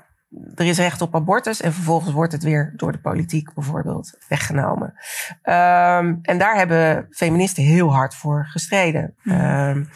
er 0.55 0.67
is 0.67 0.79
recht 0.79 1.01
op 1.01 1.15
abortus 1.15 1.61
en 1.61 1.73
vervolgens 1.73 2.13
wordt 2.13 2.33
het 2.33 2.43
weer 2.43 2.73
door 2.77 2.93
de 2.93 3.01
politiek 3.01 3.55
bijvoorbeeld 3.55 4.19
weggenomen. 4.29 4.95
Um, 5.43 6.19
en 6.23 6.39
daar 6.39 6.57
hebben 6.57 7.07
feministen 7.11 7.63
heel 7.63 7.95
hard 7.95 8.15
voor 8.15 8.47
gestreden. 8.47 9.15
Um, 9.25 9.89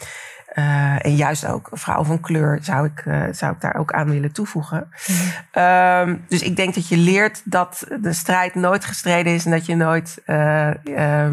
uh, 0.55 1.05
en 1.05 1.15
juist 1.15 1.45
ook 1.45 1.69
vrouwen 1.71 2.07
van 2.07 2.19
kleur 2.19 2.57
zou 2.61 2.85
ik, 2.85 3.05
uh, 3.05 3.23
zou 3.31 3.53
ik 3.53 3.61
daar 3.61 3.75
ook 3.75 3.93
aan 3.93 4.09
willen 4.09 4.31
toevoegen. 4.31 4.87
Um, 5.57 6.25
dus 6.27 6.41
ik 6.41 6.55
denk 6.55 6.75
dat 6.75 6.87
je 6.87 6.97
leert 6.97 7.41
dat 7.45 7.87
de 8.01 8.13
strijd 8.13 8.55
nooit 8.55 8.85
gestreden 8.85 9.33
is 9.33 9.45
en 9.45 9.51
dat 9.51 9.65
je 9.65 9.75
nooit 9.75 10.21
uh, 10.25 11.27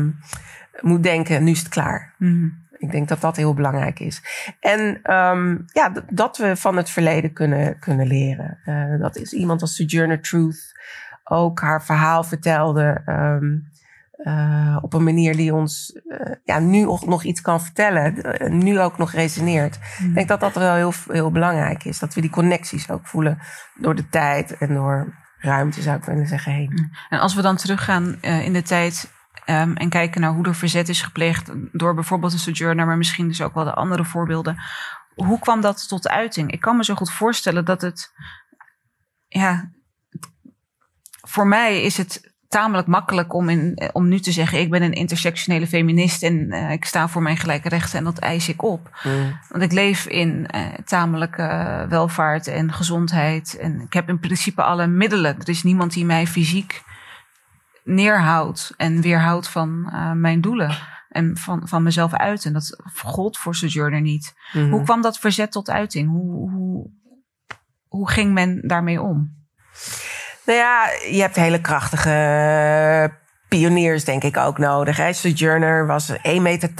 moet 0.80 1.02
denken, 1.02 1.44
nu 1.44 1.50
is 1.50 1.58
het 1.58 1.68
klaar. 1.68 2.14
Mm 2.18 2.58
ik 2.80 2.90
denk 2.90 3.08
dat 3.08 3.20
dat 3.20 3.36
heel 3.36 3.54
belangrijk 3.54 4.00
is. 4.00 4.22
En 4.60 5.12
um, 5.14 5.64
ja, 5.66 5.92
dat 6.08 6.36
we 6.36 6.56
van 6.56 6.76
het 6.76 6.90
verleden 6.90 7.32
kunnen, 7.32 7.78
kunnen 7.78 8.06
leren. 8.06 8.58
Dat 9.00 9.16
is 9.16 9.32
iemand 9.32 9.60
als 9.60 9.74
Sojourner 9.74 10.20
Truth 10.20 10.72
ook 11.24 11.60
haar 11.60 11.84
verhaal 11.84 12.24
vertelde. 12.24 13.02
Um, 13.06 13.69
uh, 14.22 14.78
op 14.80 14.92
een 14.92 15.04
manier 15.04 15.36
die 15.36 15.54
ons 15.54 16.00
uh, 16.04 16.34
ja, 16.44 16.58
nu 16.58 16.86
ook 16.86 17.06
nog 17.06 17.22
iets 17.22 17.40
kan 17.40 17.62
vertellen. 17.62 18.14
nu 18.58 18.80
ook 18.80 18.98
nog 18.98 19.12
resoneert. 19.12 19.78
Mm. 19.98 20.08
Ik 20.08 20.14
denk 20.14 20.28
dat 20.28 20.40
dat 20.40 20.54
wel 20.54 20.74
heel, 20.74 20.92
heel 21.06 21.30
belangrijk 21.30 21.84
is. 21.84 21.98
Dat 21.98 22.14
we 22.14 22.20
die 22.20 22.30
connecties 22.30 22.90
ook 22.90 23.06
voelen 23.06 23.38
door 23.74 23.94
de 23.94 24.08
tijd 24.08 24.58
en 24.58 24.74
door 24.74 25.14
ruimte, 25.38 25.82
zou 25.82 25.96
ik 25.96 26.04
willen 26.04 26.26
zeggen, 26.26 26.52
heen. 26.52 26.70
Mm. 26.74 26.90
En 27.08 27.20
als 27.20 27.34
we 27.34 27.42
dan 27.42 27.56
teruggaan 27.56 28.22
in 28.22 28.52
de 28.52 28.62
tijd 28.62 29.18
Um, 29.46 29.76
en 29.76 29.88
kijken 29.88 30.20
naar 30.20 30.32
hoe 30.32 30.46
er 30.46 30.54
verzet 30.54 30.88
is 30.88 31.02
gepleegd 31.02 31.50
door 31.72 31.94
bijvoorbeeld 31.94 32.32
een 32.32 32.38
sojourner, 32.38 32.86
maar 32.86 32.96
misschien 32.96 33.28
dus 33.28 33.42
ook 33.42 33.54
wel 33.54 33.64
de 33.64 33.74
andere 33.74 34.04
voorbeelden. 34.04 34.62
Hoe 35.14 35.38
kwam 35.38 35.60
dat 35.60 35.88
tot 35.88 36.08
uiting? 36.08 36.50
Ik 36.50 36.60
kan 36.60 36.76
me 36.76 36.84
zo 36.84 36.94
goed 36.94 37.12
voorstellen 37.12 37.64
dat 37.64 37.80
het, 37.80 38.12
ja, 39.26 39.70
voor 41.20 41.46
mij 41.46 41.82
is 41.82 41.96
het 41.96 42.29
tamelijk 42.50 42.86
makkelijk 42.86 43.34
om, 43.34 43.48
in, 43.48 43.90
om 43.92 44.08
nu 44.08 44.20
te 44.20 44.32
zeggen: 44.32 44.60
ik 44.60 44.70
ben 44.70 44.82
een 44.82 44.92
intersectionele 44.92 45.66
feminist 45.66 46.22
en 46.22 46.34
uh, 46.34 46.70
ik 46.70 46.84
sta 46.84 47.08
voor 47.08 47.22
mijn 47.22 47.36
gelijke 47.36 47.68
rechten 47.68 47.98
en 47.98 48.04
dat 48.04 48.18
eis 48.18 48.48
ik 48.48 48.62
op. 48.62 49.00
Mm. 49.04 49.38
Want 49.48 49.62
ik 49.62 49.72
leef 49.72 50.06
in 50.06 50.48
uh, 50.54 50.66
tamelijke 50.84 51.86
welvaart 51.88 52.46
en 52.46 52.72
gezondheid 52.72 53.56
en 53.58 53.80
ik 53.80 53.92
heb 53.92 54.08
in 54.08 54.18
principe 54.18 54.62
alle 54.62 54.86
middelen. 54.86 55.38
Er 55.38 55.48
is 55.48 55.62
niemand 55.62 55.92
die 55.92 56.04
mij 56.04 56.26
fysiek 56.26 56.82
neerhoudt 57.84 58.74
en 58.76 59.00
weerhoudt 59.00 59.48
van 59.48 59.90
uh, 59.92 60.12
mijn 60.12 60.40
doelen. 60.40 60.78
En 61.08 61.36
van, 61.36 61.68
van 61.68 61.82
mezelf 61.82 62.14
uit. 62.14 62.44
En 62.44 62.52
dat 62.52 62.76
gold 62.94 63.38
voor 63.38 63.54
Sojourner 63.54 64.00
niet. 64.00 64.34
Mm 64.52 64.70
Hoe 64.70 64.82
kwam 64.82 65.02
dat 65.02 65.18
verzet 65.18 65.52
tot 65.52 65.70
uiting? 65.70 66.08
Hoe, 66.08 66.50
hoe, 66.50 66.90
hoe 67.88 68.10
ging 68.10 68.32
men 68.32 68.60
daarmee 68.68 69.02
om? 69.02 69.38
Nou 70.44 70.58
ja, 70.58 70.88
je 71.10 71.20
hebt 71.20 71.36
hele 71.36 71.60
krachtige 71.60 72.10
pioniers, 73.50 74.04
denk 74.04 74.24
ik, 74.24 74.36
ook 74.36 74.58
nodig. 74.58 74.96
Hè. 74.96 75.12
Sojourner 75.12 75.86
was 75.86 76.12
1,80 76.12 76.16
meter. 76.40 76.70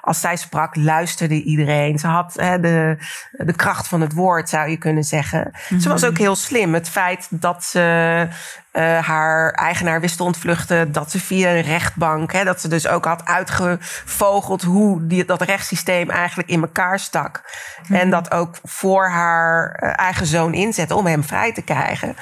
Als 0.00 0.20
zij 0.20 0.36
sprak, 0.36 0.76
luisterde 0.76 1.42
iedereen. 1.42 1.98
Ze 1.98 2.06
had 2.06 2.34
hè, 2.34 2.60
de, 2.60 2.96
de 3.30 3.52
kracht 3.52 3.88
van 3.88 4.00
het 4.00 4.12
woord, 4.12 4.48
zou 4.48 4.68
je 4.68 4.76
kunnen 4.76 5.04
zeggen. 5.04 5.50
Ze 5.80 5.88
was 5.88 6.00
mhm. 6.00 6.10
ook 6.10 6.18
heel 6.18 6.36
slim. 6.36 6.74
Het 6.74 6.88
feit 6.88 7.26
dat 7.30 7.64
ze 7.64 8.28
uh, 8.72 8.98
haar 8.98 9.50
eigenaar 9.50 10.00
wist 10.00 10.16
te 10.16 10.22
ontvluchten. 10.22 10.92
Dat 10.92 11.10
ze 11.10 11.20
via 11.20 11.50
een 11.50 11.62
rechtbank, 11.62 12.32
hè, 12.32 12.44
dat 12.44 12.60
ze 12.60 12.68
dus 12.68 12.88
ook 12.88 13.04
had 13.04 13.24
uitgevogeld 13.24 14.62
hoe 14.62 15.06
die, 15.06 15.24
dat 15.24 15.42
rechtssysteem 15.42 16.10
eigenlijk 16.10 16.48
in 16.48 16.60
elkaar 16.60 16.98
stak. 16.98 17.42
Mhm. 17.82 17.94
En 17.94 18.10
dat 18.10 18.30
ook 18.30 18.56
voor 18.62 19.08
haar 19.08 19.82
uh, 19.82 19.98
eigen 19.98 20.26
zoon 20.26 20.54
inzette 20.54 20.94
om 20.94 21.06
hem 21.06 21.24
vrij 21.24 21.52
te 21.52 21.62
krijgen. 21.62 22.16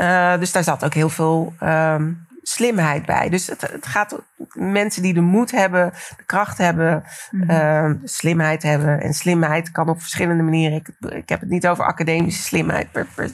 Uh, 0.00 0.38
dus 0.38 0.52
daar 0.52 0.64
zat 0.64 0.84
ook 0.84 0.94
heel 0.94 1.08
veel 1.08 1.54
um, 1.62 2.27
slimheid 2.48 3.06
bij. 3.06 3.28
Dus 3.28 3.46
het, 3.46 3.60
het 3.60 3.86
gaat 3.86 4.22
mensen 4.52 5.02
die 5.02 5.14
de 5.14 5.20
moed 5.20 5.50
hebben, 5.50 5.92
de 6.16 6.24
kracht 6.26 6.58
hebben, 6.58 7.04
mm 7.30 7.50
uh, 7.50 7.90
slimheid 8.04 8.62
hebben. 8.62 9.00
En 9.00 9.14
slimheid 9.14 9.70
kan 9.70 9.88
op 9.88 10.00
verschillende 10.00 10.42
manieren. 10.42 10.76
Ik, 10.76 10.88
ik 11.12 11.28
heb 11.28 11.40
het 11.40 11.48
niet 11.48 11.66
over 11.66 11.84
academische 11.84 12.42
slimheid 12.42 12.92
per, 12.92 13.06
per, 13.14 13.30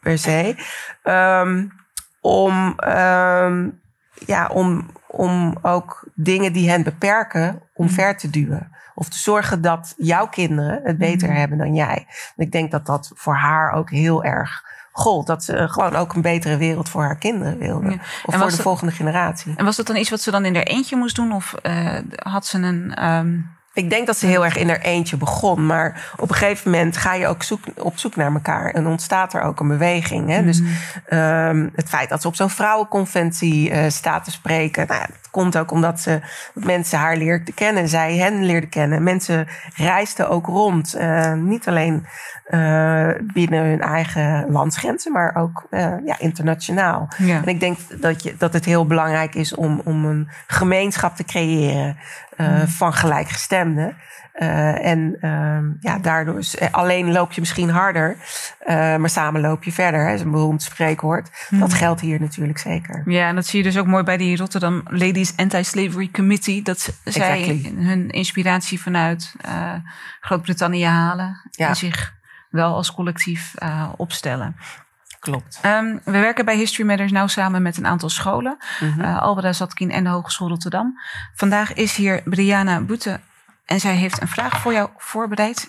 per 0.00 0.18
se. 0.18 0.54
Um, 1.04 1.72
om 2.20 2.78
um, 2.88 3.80
ja, 4.26 4.46
om, 4.46 4.90
om 5.06 5.58
ook 5.62 6.08
dingen 6.14 6.52
die 6.52 6.70
hen 6.70 6.82
beperken, 6.82 7.62
omver 7.74 8.16
te 8.16 8.30
duwen. 8.30 8.78
Of 8.94 9.08
te 9.08 9.18
zorgen 9.18 9.62
dat 9.62 9.94
jouw 9.96 10.26
kinderen 10.26 10.80
het 10.84 10.98
beter 10.98 11.28
Mhm. 11.28 11.38
hebben 11.38 11.58
dan 11.58 11.74
jij. 11.74 12.06
En 12.36 12.44
ik 12.44 12.52
denk 12.52 12.70
dat 12.70 12.86
dat 12.86 13.12
voor 13.14 13.34
haar 13.34 13.72
ook 13.72 13.90
heel 13.90 14.24
erg 14.24 14.64
gold. 14.92 15.26
Dat 15.26 15.44
ze 15.44 15.68
gewoon 15.68 15.96
ook 15.96 16.14
een 16.14 16.22
betere 16.22 16.56
wereld 16.56 16.88
voor 16.88 17.02
haar 17.02 17.18
kinderen 17.18 17.58
wilde. 17.58 17.90
Ja. 17.90 17.98
Of 18.24 18.34
voor 18.36 18.50
de 18.50 18.62
volgende 18.62 18.92
generatie. 18.92 19.54
En 19.56 19.64
was 19.64 19.76
dat 19.76 19.86
dan 19.86 19.96
iets 19.96 20.10
wat 20.10 20.20
ze 20.20 20.30
dan 20.30 20.44
in 20.44 20.54
haar 20.54 20.64
eentje 20.64 20.96
moest 20.96 21.16
doen? 21.16 21.32
Of 21.32 21.54
eh, 21.62 21.96
had 22.16 22.46
ze 22.46 22.58
een... 22.58 22.94
ehm, 22.94 23.38
Ik 23.72 23.90
denk 23.90 24.06
dat 24.06 24.16
ze 24.16 24.26
heel 24.26 24.44
erg 24.44 24.56
in 24.56 24.68
haar 24.68 24.80
eentje 24.80 25.16
begon. 25.16 25.66
Maar 25.66 26.12
op 26.16 26.28
een 26.28 26.34
gegeven 26.34 26.70
moment 26.70 26.96
ga 26.96 27.14
je 27.14 27.26
ook 27.26 27.42
zoek, 27.42 27.60
op 27.76 27.98
zoek 27.98 28.16
naar 28.16 28.32
elkaar. 28.32 28.70
En 28.70 28.86
ontstaat 28.86 29.34
er 29.34 29.42
ook 29.42 29.60
een 29.60 29.68
beweging. 29.68 30.28
Hè? 30.28 30.44
Dus 30.44 30.60
mhm. 30.60 30.70
ehm, 31.08 31.68
het 31.74 31.88
feit 31.88 32.08
dat 32.08 32.22
ze 32.22 32.28
op 32.28 32.34
zo'n 32.34 32.50
vrouwenconventie 32.50 33.70
eh, 33.70 33.90
staat 33.90 34.24
te 34.24 34.30
spreken. 34.30 34.86
Nou 34.86 35.00
dat 35.06 35.30
komt 35.30 35.58
ook 35.58 35.70
omdat 35.70 36.00
ze 36.00 36.20
mensen 36.54 36.98
haar 36.98 37.16
leerden 37.16 37.54
kennen. 37.54 37.88
Zij 37.88 38.16
hen 38.16 38.44
leerden 38.44 38.70
kennen. 38.70 39.02
Mensen 39.02 39.48
reisden 39.76 40.28
ook 40.28 40.46
rond. 40.46 40.94
Eh, 40.94 41.32
niet 41.32 41.68
alleen 41.68 42.06
eh, 42.50 43.08
binnen 43.32 43.64
hun 43.64 43.80
eigen 43.80 44.50
landsgrenzen. 44.50 45.12
Maar 45.12 45.34
ook 45.36 45.66
eh, 45.70 45.94
ja, 46.04 46.18
internationaal. 46.18 47.08
ja. 47.18 47.36
En 47.36 47.46
ik 47.48 47.60
denk 47.60 47.78
dat, 48.00 48.22
je, 48.22 48.34
dat 48.38 48.52
het 48.52 48.64
heel 48.64 48.86
belangrijk 48.86 49.34
is 49.34 49.54
om, 49.54 49.80
om 49.84 50.04
een 50.04 50.28
gemeenschap 50.46 51.16
te 51.16 51.24
creëren 51.24 51.96
eh, 52.36 52.46
Mhm. 52.48 52.66
van 52.66 52.92
gelijkgestemden. 52.92 53.96
Eh, 54.32 54.86
en 54.86 55.16
ehm, 55.20 55.64
ja, 55.80 55.98
daardoor 55.98 56.38
is, 56.38 56.60
alleen 56.70 57.12
loop 57.12 57.32
je 57.32 57.40
misschien 57.40 57.70
harder, 57.70 58.16
eh, 58.58 58.96
maar 58.96 59.08
samen 59.08 59.40
loop 59.40 59.64
je 59.64 59.72
verder. 59.72 60.06
Hè, 60.06 60.14
is 60.14 60.20
een 60.20 60.30
beroemd 60.30 60.62
spreekwoord. 60.62 61.30
Dat 61.50 61.68
Mhm. 61.68 61.76
geldt 61.78 62.00
hier 62.00 62.20
natuurlijk 62.20 62.58
zeker. 62.58 63.02
Ja, 63.06 63.28
en 63.28 63.34
dat 63.34 63.46
zie 63.46 63.58
je 63.58 63.64
dus 63.64 63.78
ook 63.78 63.86
mooi 63.86 64.02
bij 64.02 64.16
die 64.16 64.36
Rotterdam 64.36 64.82
Ladies 64.84 65.36
Anti-Slavery 65.36 66.08
Committee. 66.12 66.62
Dat 66.62 66.80
zij 67.04 67.42
Exactly. 67.44 67.72
hun 67.76 68.08
inspiratie 68.10 68.80
vanuit 68.80 69.34
eh, 69.40 69.72
Groot-Brittannië 70.20 70.84
halen. 70.86 71.40
Ja. 71.50 71.68
En 71.68 71.76
zich 71.76 72.18
wel 72.50 72.74
als 72.74 72.92
collectief 72.94 73.54
eh, 73.54 73.88
opstellen. 73.96 74.56
Klopt. 75.20 75.58
Ehm, 75.62 75.96
we 76.04 76.10
werken 76.10 76.44
bij 76.44 76.56
History 76.56 76.88
Matters 76.88 77.12
nou 77.12 77.28
samen 77.28 77.62
met 77.62 77.76
een 77.76 77.86
aantal 77.86 78.08
scholen. 78.08 78.56
Albeda 79.18 79.52
Zatkin 79.52 79.90
en 79.90 80.04
de 80.04 80.10
Hogeschool 80.10 80.48
Rotterdam. 80.48 81.00
Vandaag 81.34 81.74
is 81.74 81.96
hier 81.96 82.22
Brianna 82.24 82.80
Boete 82.80 83.20
en 83.66 83.80
zij 83.80 83.94
heeft 83.94 84.20
een 84.20 84.28
vraag 84.28 84.60
voor 84.60 84.72
jou 84.72 84.88
voorbereid. 84.96 85.68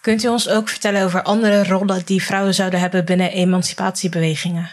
Kunt 0.00 0.24
u 0.24 0.28
ons 0.28 0.48
ook 0.48 0.68
vertellen 0.68 1.04
over 1.04 1.22
andere 1.22 1.64
rollen 1.64 2.04
die 2.04 2.22
vrouwen 2.22 2.54
zouden 2.54 2.80
hebben 2.80 3.04
binnen 3.04 3.30
emancipatiebewegingen? 3.30 4.70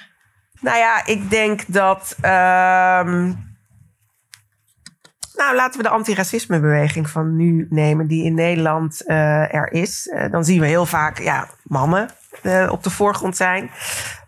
Nou 0.60 0.78
ja, 0.78 1.06
ik 1.06 1.30
denk 1.30 1.64
dat. 1.68 2.16
ehm, 2.22 3.34
nou, 5.36 5.56
laten 5.56 5.78
we 5.78 5.88
de 5.88 5.94
antiracismebeweging 5.94 7.10
van 7.10 7.36
nu 7.36 7.67
nemen, 7.70 8.08
die 8.08 8.24
in 8.24 8.34
Nederland 8.34 9.06
eh, 9.06 9.54
er 9.54 9.72
is. 9.72 10.08
Eh, 10.08 10.32
dan 10.32 10.46
zien 10.46 10.60
we 10.60 10.67
heel 10.67 10.86
vaak 10.86 11.20
ja, 11.20 11.48
mannen 11.63 12.10
eh, 12.41 12.67
op 12.72 12.84
de 12.84 12.89
voorgrond 12.89 13.36
zijn. 13.36 13.72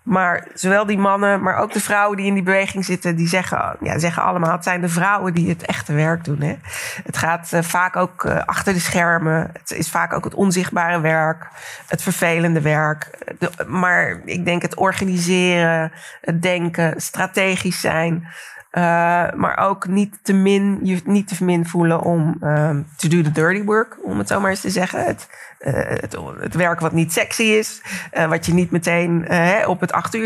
Maar 0.03 0.47
zowel 0.53 0.85
die 0.85 0.97
mannen, 0.97 1.41
maar 1.41 1.57
ook 1.57 1.73
de 1.73 1.79
vrouwen 1.79 2.17
die 2.17 2.25
in 2.25 2.33
die 2.33 2.43
beweging 2.43 2.85
zitten, 2.85 3.15
die 3.15 3.27
zeggen, 3.27 3.75
ja, 3.79 3.99
zeggen 3.99 4.23
allemaal: 4.23 4.51
het 4.51 4.63
zijn 4.63 4.81
de 4.81 4.89
vrouwen 4.89 5.33
die 5.33 5.49
het 5.49 5.65
echte 5.65 5.93
werk 5.93 6.23
doen. 6.23 6.41
Hè? 6.41 6.55
Het 7.03 7.17
gaat 7.17 7.49
vaak 7.61 7.95
ook 7.95 8.25
achter 8.25 8.73
de 8.73 8.79
schermen. 8.79 9.49
Het 9.53 9.71
is 9.71 9.89
vaak 9.89 10.13
ook 10.13 10.23
het 10.23 10.33
onzichtbare 10.33 10.99
werk, 10.99 11.47
het 11.87 12.01
vervelende 12.01 12.61
werk. 12.61 13.09
Maar 13.67 14.21
ik 14.25 14.45
denk 14.45 14.61
het 14.61 14.75
organiseren, 14.75 15.91
het 16.21 16.41
denken, 16.41 17.01
strategisch 17.01 17.79
zijn. 17.79 18.27
Eh, 18.73 19.31
maar 19.35 19.57
ook 19.57 19.87
niet 19.87 20.19
te 20.21 20.33
min, 20.33 20.79
je 20.83 21.01
niet 21.05 21.27
te 21.27 21.43
min 21.43 21.65
voelen 21.65 22.01
om 22.01 22.37
ehm, 22.41 22.81
to 22.97 23.07
do 23.07 23.21
the 23.21 23.31
dirty 23.31 23.63
work, 23.63 23.97
om 24.01 24.17
het 24.17 24.27
zo 24.27 24.39
maar 24.39 24.49
eens 24.49 24.61
te 24.61 24.69
zeggen. 24.69 25.05
Het, 25.05 25.27
eh, 25.59 25.73
het, 26.39 26.55
werk 26.55 26.79
wat 26.79 26.91
niet 26.91 27.13
sexy 27.13 27.43
is, 27.43 27.81
eh, 28.11 28.25
wat 28.25 28.45
je 28.45 28.53
niet 28.53 28.71
meteen 28.71 29.27
op 29.67 29.79
het 29.79 29.91
acht 29.91 30.17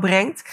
brengt. 0.00 0.44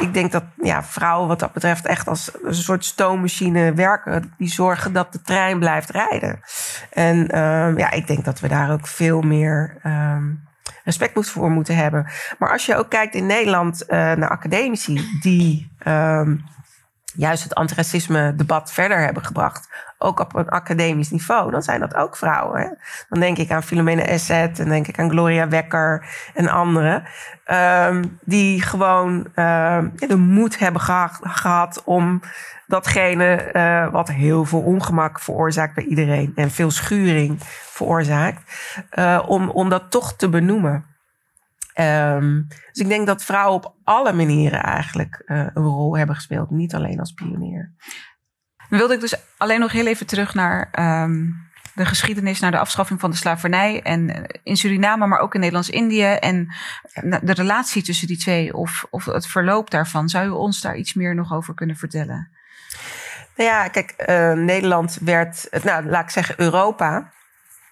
Ik 0.00 0.14
denk 0.14 0.32
dat 0.32 0.44
ja, 0.62 0.84
vrouwen 0.84 1.28
wat 1.28 1.40
dat 1.40 1.52
betreft 1.52 1.86
echt 1.86 2.08
als 2.08 2.30
een 2.42 2.54
soort 2.54 2.84
stoommachine 2.84 3.72
werken. 3.72 4.34
Die 4.38 4.50
zorgen 4.50 4.92
dat 4.92 5.12
de 5.12 5.22
trein 5.22 5.58
blijft 5.58 5.90
rijden. 5.90 6.40
En 6.92 7.28
ehm, 7.28 7.78
ja, 7.78 7.90
ik 7.90 8.06
denk 8.06 8.24
dat 8.24 8.40
we 8.40 8.48
daar 8.48 8.72
ook 8.72 8.86
veel 8.86 9.20
meer 9.20 9.76
ehm, 9.82 10.24
respect 10.84 11.14
moet- 11.14 11.28
voor 11.30 11.50
moeten 11.50 11.76
hebben. 11.76 12.06
Maar 12.38 12.50
als 12.52 12.66
je 12.66 12.76
ook 12.76 12.90
kijkt 12.90 13.14
in 13.14 13.26
Nederland 13.26 13.86
eh, 13.86 13.98
naar 13.98 14.28
academici 14.28 15.18
die 15.20 15.72
ehm, 15.78 16.36
juist 17.14 17.42
het 17.42 17.54
antiracisme 17.54 18.34
debat 18.34 18.72
verder 18.72 18.98
hebben 18.98 19.24
gebracht. 19.24 19.68
Ook 19.98 20.20
op 20.20 20.34
een 20.34 20.48
academisch 20.48 21.10
niveau. 21.10 21.50
Dan 21.50 21.62
zijn 21.62 21.80
dat 21.80 21.94
ook 21.94 22.16
vrouwen. 22.16 22.78
Dan 23.08 23.20
denk 23.20 23.38
ik 23.38 23.50
aan 23.50 23.62
Philomena 23.62 24.02
Esset. 24.02 24.56
Dan 24.56 24.68
denk 24.68 24.86
ik 24.86 24.98
aan 24.98 25.10
Gloria 25.10 25.48
Wekker 25.48 26.06
en 26.34 26.48
anderen. 26.48 27.04
ehm, 27.44 28.04
die 28.24 28.62
gewoon 28.62 29.26
ehm, 29.34 29.88
de 29.96 30.16
moed 30.16 30.58
hebben 30.58 30.80
geha- 30.80 31.18
gehad 31.22 31.82
om 31.84 32.20
datgene 32.66 33.34
eh, 33.34 33.92
wat 33.92 34.08
heel 34.08 34.44
veel 34.44 34.60
ongemak 34.60 35.20
veroorzaakt 35.20 35.74
bij 35.74 35.84
iedereen. 35.84 36.32
En 36.34 36.50
veel 36.50 36.70
schuring 36.70 37.36
veroorzaakt. 37.76 38.42
eh, 38.90 39.22
om, 39.26 39.50
om 39.50 39.68
dat 39.68 39.90
toch 39.90 40.16
te 40.16 40.28
benoemen. 40.28 40.84
Ehm, 41.72 42.42
dus 42.72 42.82
ik 42.82 42.88
denk 42.88 43.06
dat 43.06 43.24
vrouwen 43.24 43.54
op 43.54 43.74
alle 43.84 44.12
manieren 44.12 44.62
eigenlijk 44.62 45.22
eh, 45.26 45.38
een 45.38 45.62
rol 45.62 45.96
hebben 45.96 46.14
gespeeld. 46.16 46.50
Niet 46.50 46.74
alleen 46.74 47.00
als 47.00 47.12
pionier. 47.12 47.74
Dan 48.68 48.78
wilde 48.78 48.94
ik 48.94 49.00
dus 49.00 49.14
alleen 49.36 49.60
nog 49.60 49.72
heel 49.72 49.86
even 49.86 50.06
terug 50.06 50.34
naar 50.34 50.68
ehm, 50.72 51.24
de 51.74 51.84
geschiedenis, 51.84 52.40
naar 52.40 52.50
de 52.50 52.58
afschaffing 52.58 53.00
van 53.00 53.10
de 53.10 53.16
slavernij. 53.16 53.82
En 53.82 54.26
in 54.42 54.56
Suriname, 54.56 55.06
maar 55.06 55.18
ook 55.18 55.34
in 55.34 55.40
Nederlands-Indië. 55.40 56.02
En 56.04 56.54
de 57.22 57.32
relatie 57.32 57.82
tussen 57.82 58.06
die 58.06 58.18
twee 58.18 58.54
of, 58.54 58.86
of 58.90 59.04
het 59.04 59.26
verloop 59.26 59.70
daarvan. 59.70 60.08
Zou 60.08 60.26
u 60.26 60.30
ons 60.30 60.60
daar 60.60 60.76
iets 60.76 60.94
meer 60.94 61.14
nog 61.14 61.32
over 61.32 61.54
kunnen 61.54 61.76
vertellen? 61.76 62.35
Nou 63.36 63.50
ja, 63.50 63.68
kijk, 63.68 63.90
eh, 63.90 64.32
Nederland 64.32 64.98
werd, 65.00 65.48
nou 65.64 65.84
laat 65.84 66.04
ik 66.04 66.10
zeggen 66.10 66.34
Europa, 66.38 67.10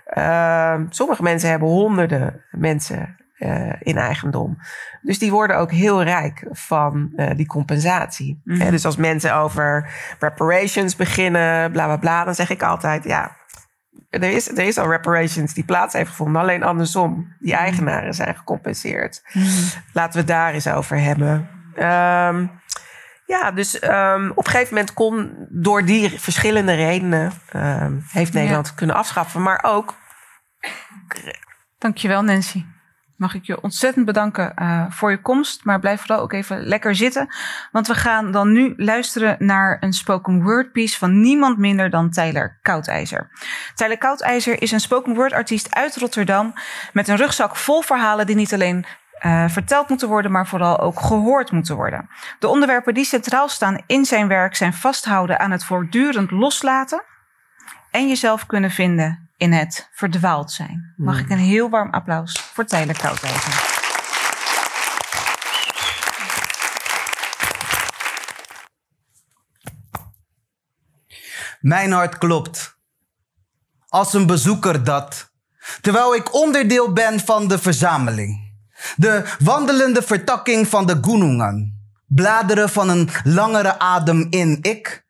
Ehm, 0.06 0.86
sommige 0.90 1.24
mensen 1.24 1.50
hebben 1.50 1.68
honderden 1.68 2.44
mensen 2.52 3.18
uh, 3.44 3.74
in 3.80 3.98
eigendom. 3.98 4.58
Dus 5.02 5.20
die 5.20 5.32
worden 5.32 5.58
ook 5.58 5.72
heel 5.72 6.04
rijk 6.04 6.46
van 6.52 7.12
uh, 7.16 7.32
die 7.36 7.46
compensatie. 7.46 8.42
Mm 8.44 8.60
-hmm. 8.60 8.72
dus 8.72 8.86
als 8.86 8.96
mensen 8.96 9.36
over 9.36 9.90
reparations 10.20 10.96
beginnen, 10.96 11.72
bla 11.72 11.86
bla 11.86 11.98
bla, 11.98 12.24
dan 12.24 12.36
zeg 12.36 12.50
ik 12.50 12.64
altijd: 12.64 13.04
ja, 13.04 13.36
er 14.10 14.24
is, 14.24 14.50
er 14.50 14.66
is 14.66 14.78
al 14.78 14.90
reparations 14.90 15.54
die 15.54 15.64
plaats 15.64 15.94
heeft 15.94 16.10
gevonden. 16.10 16.42
Alleen 16.42 16.64
andersom, 16.64 17.36
die 17.40 17.54
mhm. 17.54 17.62
eigenaren 17.62 18.14
zijn 18.14 18.36
gecompenseerd. 18.36 19.22
Mm 19.34 19.42
-hmm. 19.42 19.70
Laten 19.94 20.14
we 20.14 20.20
het 20.20 20.28
daar 20.28 20.54
eens 20.54 20.68
over 20.68 21.00
hebben. 21.00 21.50
Um, 21.76 22.62
ja, 23.26 23.52
dus 23.52 23.84
um, 23.84 24.32
op 24.32 24.46
een 24.46 24.52
gegeven 24.52 24.74
moment 24.74 24.94
kon 24.94 25.48
door 25.50 25.86
die 25.86 26.20
verschillende 26.20 26.74
redenen 26.74 27.32
um, 27.56 28.06
heeft 28.08 28.34
Nederland 28.34 28.68
ja. 28.68 28.74
kunnen 28.74 28.96
afschaffen, 28.96 29.42
maar 29.42 29.64
ook. 29.64 29.96
Dankjewel, 31.78 32.22
Nancy 32.22 32.66
mag 33.24 33.34
ik 33.34 33.46
je 33.46 33.62
ontzettend 33.62 34.06
bedanken 34.06 34.54
uh, 34.62 34.86
voor 34.90 35.12
je 35.12 35.22
komst. 35.22 35.66
Maar 35.66 35.80
blijf 35.80 36.02
vooral 36.02 36.20
ook 36.20 36.34
even 36.34 36.64
lekker 36.64 36.96
zitten. 36.96 37.28
Want 37.72 37.88
we 37.88 37.96
gaan 37.96 38.32
dan 38.32 38.52
nu 38.52 38.74
luisteren 38.78 39.36
naar 39.40 39.78
een 39.80 39.94
spoken 39.94 40.44
word 40.44 40.72
piece 40.72 40.98
van 40.98 41.22
niemand 41.22 41.58
minder 41.58 41.90
dan 41.90 42.10
Tyler 42.10 42.60
Koudijzer. 42.62 43.30
Tyler 43.76 43.98
Koudijzer 43.98 44.62
is 44.62 44.72
een 44.72 44.80
spoken 44.80 45.16
word 45.16 45.34
artiest 45.34 45.76
uit 45.76 45.96
Rotterdam. 45.96 46.54
Met 46.94 47.08
een 47.08 47.16
rugzak 47.16 47.56
vol 47.56 47.82
verhalen 47.82 48.26
die 48.26 48.36
niet 48.36 48.54
alleen 48.54 48.86
uh, 49.26 49.46
verteld 49.48 49.90
moeten 49.90 50.08
worden, 50.08 50.32
maar 50.32 50.48
vooral 50.48 50.80
ook 50.80 51.00
gehoord 51.00 51.52
moeten 51.52 51.76
worden. 51.76 52.10
De 52.40 52.48
onderwerpen 52.48 52.94
die 52.94 53.06
centraal 53.06 53.50
staan 53.50 53.84
in 53.88 54.06
zijn 54.06 54.28
werk 54.28 54.56
zijn 54.56 54.74
vasthouden 54.74 55.40
aan 55.40 55.52
het 55.52 55.64
voortdurend 55.64 56.32
loslaten 56.32 57.04
en 57.92 58.08
jezelf 58.08 58.46
kunnen 58.46 58.72
vinden 58.72 59.23
in 59.44 59.52
het 59.52 59.90
verdwaald 59.92 60.52
zijn. 60.52 60.94
Mag 60.98 61.20
ik 61.20 61.30
een 61.30 61.38
heel 61.38 61.70
warm 61.70 61.90
applaus 61.90 62.40
voor 62.40 62.66
Tyler 62.66 62.98
Koudijzer. 62.98 63.72
Mijn 71.60 71.92
hart 71.92 72.18
klopt. 72.18 72.78
Als 73.88 74.14
een 74.14 74.26
bezoeker 74.26 74.84
dat. 74.84 75.32
Terwijl 75.82 76.16
ik 76.16 76.34
onderdeel 76.34 76.94
ben 76.94 77.20
van 77.20 77.48
de 77.48 77.60
verzameling. 77.60 78.56
De 78.96 79.36
wandelende 79.40 80.02
vertakking 80.02 80.68
van 80.68 80.86
de 80.86 80.98
Gunungan. 81.02 81.72
Bladeren 82.08 82.70
van 82.70 82.90
een 82.90 83.10
langere 83.24 83.80
adem 83.80 84.28
in 84.30 84.58
ik 84.62 85.06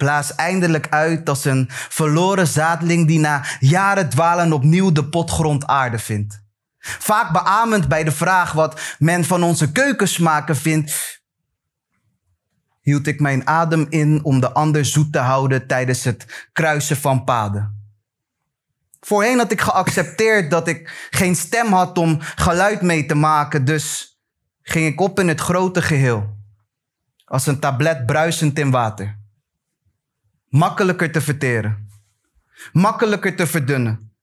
Blaas 0.00 0.34
eindelijk 0.34 0.88
uit 0.90 1.28
als 1.28 1.44
een 1.44 1.66
verloren 1.70 2.46
zaadling 2.46 3.06
die 3.06 3.18
na 3.18 3.44
jaren 3.58 4.08
dwalen 4.08 4.52
opnieuw 4.52 4.92
de 4.92 5.04
potgrond 5.04 5.66
aarde 5.66 5.98
vindt. 5.98 6.42
Vaak 6.78 7.32
beamend 7.32 7.88
bij 7.88 8.04
de 8.04 8.12
vraag 8.12 8.52
wat 8.52 8.96
men 8.98 9.24
van 9.24 9.42
onze 9.42 9.72
keukensmaken 9.72 10.56
vindt, 10.56 11.22
hield 12.80 13.06
ik 13.06 13.20
mijn 13.20 13.46
adem 13.46 13.86
in 13.88 14.24
om 14.24 14.40
de 14.40 14.52
ander 14.52 14.84
zoet 14.84 15.12
te 15.12 15.18
houden 15.18 15.66
tijdens 15.66 16.04
het 16.04 16.48
kruisen 16.52 16.96
van 16.96 17.24
paden. 17.24 17.92
Voorheen 19.00 19.38
had 19.38 19.52
ik 19.52 19.60
geaccepteerd 19.60 20.50
dat 20.50 20.68
ik 20.68 21.08
geen 21.10 21.36
stem 21.36 21.72
had 21.72 21.98
om 21.98 22.16
geluid 22.20 22.82
mee 22.82 23.06
te 23.06 23.14
maken, 23.14 23.64
dus 23.64 24.18
ging 24.62 24.86
ik 24.86 25.00
op 25.00 25.18
in 25.20 25.28
het 25.28 25.40
grote 25.40 25.82
geheel, 25.82 26.36
als 27.24 27.46
een 27.46 27.58
tablet 27.58 28.06
bruisend 28.06 28.58
in 28.58 28.70
water 28.70 29.19
makkelijker 30.50 31.12
te 31.12 31.20
verteren, 31.20 31.88
makkelijker 32.72 33.36
te 33.36 33.46
verdunnen, 33.46 34.14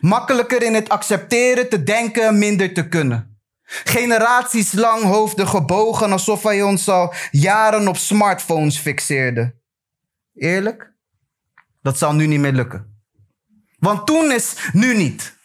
makkelijker 0.00 0.62
in 0.62 0.74
het 0.74 0.88
accepteren, 0.88 1.68
te 1.68 1.82
denken, 1.82 2.38
minder 2.38 2.74
te 2.74 2.88
kunnen. 2.88 3.38
Generaties 3.64 4.72
lang 4.72 5.02
hoofden 5.02 5.48
gebogen 5.48 6.12
alsof 6.12 6.42
hij 6.42 6.62
ons 6.62 6.88
al 6.88 7.14
jaren 7.30 7.88
op 7.88 7.96
smartphones 7.96 8.78
fixeerde. 8.78 9.54
Eerlijk? 10.34 10.92
Dat 11.82 11.98
zal 11.98 12.14
nu 12.14 12.26
niet 12.26 12.40
meer 12.40 12.52
lukken. 12.52 13.02
Want 13.78 14.06
toen 14.06 14.32
is 14.32 14.70
nu 14.72 14.96
niet. 14.96 15.36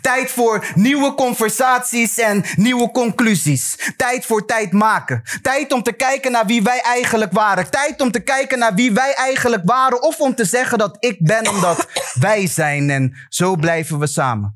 Tijd 0.00 0.30
voor 0.30 0.66
nieuwe 0.74 1.14
conversaties 1.14 2.18
en 2.18 2.44
nieuwe 2.56 2.90
conclusies. 2.90 3.92
Tijd 3.96 4.26
voor 4.26 4.46
tijd 4.46 4.72
maken. 4.72 5.22
Tijd 5.42 5.72
om 5.72 5.82
te 5.82 5.92
kijken 5.92 6.32
naar 6.32 6.46
wie 6.46 6.62
wij 6.62 6.80
eigenlijk 6.80 7.32
waren. 7.32 7.70
Tijd 7.70 8.00
om 8.00 8.10
te 8.10 8.20
kijken 8.20 8.58
naar 8.58 8.74
wie 8.74 8.92
wij 8.92 9.14
eigenlijk 9.14 9.62
waren. 9.64 10.02
Of 10.02 10.20
om 10.20 10.34
te 10.34 10.44
zeggen 10.44 10.78
dat 10.78 10.96
ik 11.00 11.26
ben 11.26 11.48
omdat 11.48 11.88
wij 12.28 12.46
zijn. 12.46 12.90
En 12.90 13.26
zo 13.28 13.56
blijven 13.56 13.98
we 13.98 14.06
samen. 14.06 14.54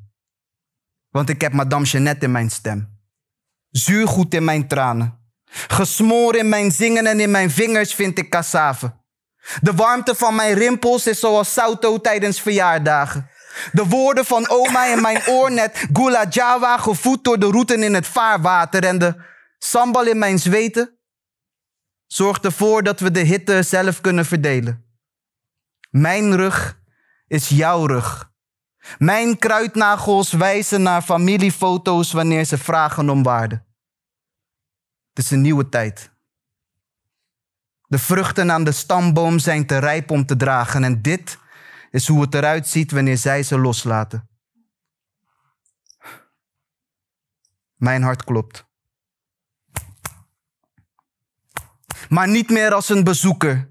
Want 1.10 1.28
ik 1.28 1.40
heb 1.40 1.52
Madame 1.52 1.84
Jeannette 1.84 2.24
in 2.24 2.32
mijn 2.32 2.50
stem. 2.50 2.98
Zuurgoed 3.70 4.34
in 4.34 4.44
mijn 4.44 4.68
tranen. 4.68 5.18
Gesmoor 5.50 6.36
in 6.36 6.48
mijn 6.48 6.72
zingen 6.72 7.06
en 7.06 7.20
in 7.20 7.30
mijn 7.30 7.50
vingers 7.50 7.94
vind 7.94 8.18
ik 8.18 8.30
cassave. 8.30 8.98
De 9.60 9.74
warmte 9.74 10.14
van 10.14 10.34
mijn 10.34 10.54
rimpels 10.54 11.06
is 11.06 11.20
zoals 11.20 11.52
sauto 11.52 12.00
tijdens 12.00 12.40
verjaardagen. 12.40 13.30
De 13.72 13.86
woorden 13.86 14.24
van 14.24 14.48
oma 14.48 14.84
in 14.84 15.00
mijn 15.00 15.26
oor 15.26 15.52
net 15.52 15.86
gula 15.92 16.26
jawa 16.28 16.78
gevoed 16.78 17.24
door 17.24 17.38
de 17.38 17.46
roeten 17.46 17.82
in 17.82 17.94
het 17.94 18.06
vaarwater 18.06 18.84
en 18.84 18.98
de 18.98 19.14
sambal 19.58 20.06
in 20.06 20.18
mijn 20.18 20.38
zweten 20.38 20.98
zorgt 22.06 22.44
ervoor 22.44 22.82
dat 22.82 23.00
we 23.00 23.10
de 23.10 23.20
hitte 23.20 23.62
zelf 23.62 24.00
kunnen 24.00 24.26
verdelen. 24.26 24.84
Mijn 25.90 26.36
rug 26.36 26.80
is 27.26 27.48
jouw 27.48 27.86
rug. 27.86 28.30
Mijn 28.98 29.38
kruidnagels 29.38 30.32
wijzen 30.32 30.82
naar 30.82 31.02
familiefoto's 31.02 32.12
wanneer 32.12 32.44
ze 32.44 32.58
vragen 32.58 33.10
om 33.10 33.22
waarde. 33.22 33.64
Het 35.08 35.24
is 35.24 35.30
een 35.30 35.40
nieuwe 35.40 35.68
tijd. 35.68 36.10
De 37.86 37.98
vruchten 37.98 38.50
aan 38.50 38.64
de 38.64 38.72
stamboom 38.72 39.38
zijn 39.38 39.66
te 39.66 39.78
rijp 39.78 40.10
om 40.10 40.26
te 40.26 40.36
dragen 40.36 40.84
en 40.84 41.02
dit 41.02 41.38
is 41.90 42.06
hoe 42.06 42.20
het 42.20 42.34
eruit 42.34 42.68
ziet 42.68 42.90
wanneer 42.90 43.18
zij 43.18 43.42
ze 43.42 43.58
loslaten. 43.58 44.28
Mijn 47.74 48.02
hart 48.02 48.24
klopt. 48.24 48.68
Maar 52.08 52.28
niet 52.28 52.50
meer 52.50 52.72
als 52.72 52.88
een 52.88 53.04
bezoeker. 53.04 53.68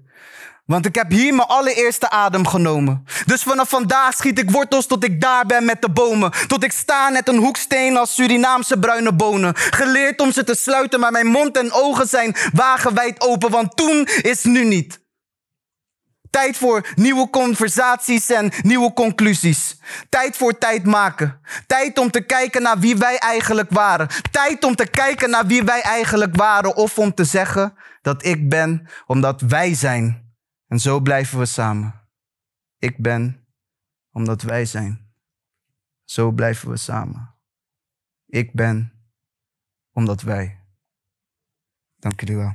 Want 0.64 0.86
ik 0.86 0.94
heb 0.94 1.10
hier 1.10 1.34
mijn 1.34 1.48
allereerste 1.48 2.10
adem 2.10 2.46
genomen. 2.46 3.04
Dus 3.26 3.42
vanaf 3.42 3.68
vandaag 3.68 4.14
schiet 4.14 4.38
ik 4.38 4.50
wortels 4.50 4.86
tot 4.86 5.04
ik 5.04 5.20
daar 5.20 5.46
ben 5.46 5.64
met 5.64 5.82
de 5.82 5.90
bomen. 5.90 6.32
Tot 6.46 6.64
ik 6.64 6.72
sta 6.72 7.08
net 7.08 7.28
een 7.28 7.38
hoeksteen 7.38 7.96
als 7.96 8.14
Surinaamse 8.14 8.78
bruine 8.78 9.14
bonen. 9.14 9.56
Geleerd 9.56 10.20
om 10.20 10.32
ze 10.32 10.44
te 10.44 10.54
sluiten, 10.54 11.00
maar 11.00 11.12
mijn 11.12 11.26
mond 11.26 11.56
en 11.56 11.72
ogen 11.72 12.08
zijn 12.08 12.36
wagenwijd 12.52 13.20
open. 13.20 13.50
Want 13.50 13.76
toen 13.76 14.04
is 14.04 14.44
nu 14.44 14.64
niet. 14.64 15.00
Tijd 16.30 16.56
voor 16.56 16.88
nieuwe 16.94 17.30
conversaties 17.30 18.30
en 18.30 18.52
nieuwe 18.62 18.92
conclusies. 18.92 19.80
Tijd 20.08 20.36
voor 20.36 20.58
tijd 20.58 20.84
maken. 20.84 21.40
Tijd 21.66 21.98
om 21.98 22.10
te 22.10 22.20
kijken 22.20 22.62
naar 22.62 22.78
wie 22.78 22.96
wij 22.96 23.18
eigenlijk 23.18 23.70
waren. 23.70 24.08
Tijd 24.30 24.64
om 24.64 24.74
te 24.74 24.86
kijken 24.86 25.30
naar 25.30 25.46
wie 25.46 25.62
wij 25.62 25.80
eigenlijk 25.80 26.36
waren. 26.36 26.76
Of 26.76 26.98
om 26.98 27.14
te 27.14 27.24
zeggen 27.24 27.74
dat 28.02 28.24
ik 28.24 28.48
ben 28.48 28.88
omdat 29.06 29.40
wij 29.40 29.74
zijn. 29.74 30.34
En 30.66 30.78
zo 30.78 31.00
blijven 31.00 31.38
we 31.38 31.46
samen. 31.46 32.08
Ik 32.78 32.96
ben 32.96 33.46
omdat 34.12 34.42
wij 34.42 34.64
zijn. 34.64 35.12
Zo 36.04 36.30
blijven 36.30 36.70
we 36.70 36.76
samen. 36.76 37.34
Ik 38.26 38.52
ben 38.52 38.92
omdat 39.92 40.22
wij. 40.22 40.60
Dank 41.96 42.20
jullie 42.20 42.36
wel. 42.36 42.54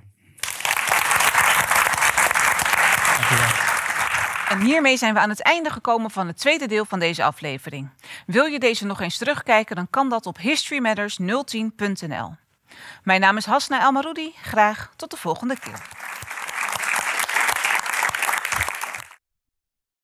Dank. 3.30 3.65
En 4.50 4.62
hiermee 4.62 4.98
zijn 4.98 5.14
we 5.14 5.20
aan 5.20 5.30
het 5.30 5.42
einde 5.42 5.70
gekomen 5.70 6.12
van 6.12 6.28
het 6.28 6.38
tweede 6.38 6.68
deel 6.68 6.86
van 6.86 7.00
deze 7.00 7.24
aflevering. 7.24 7.90
Wil 8.26 8.46
je 8.46 8.60
deze 8.60 8.86
nog 8.86 9.02
eens 9.02 9.18
terugkijken, 9.18 9.76
dan 9.76 9.90
kan 9.90 10.10
dat 10.10 10.26
op 10.26 10.38
historymatters010.nl. 10.38 12.36
Mijn 13.04 13.22
naam 13.22 13.38
is 13.38 13.46
Hasna 13.46 13.82
Elmaroudi. 13.82 14.34
Graag 14.42 14.92
tot 14.96 15.12
de 15.12 15.18
volgende 15.18 15.60
keer. 15.60 15.82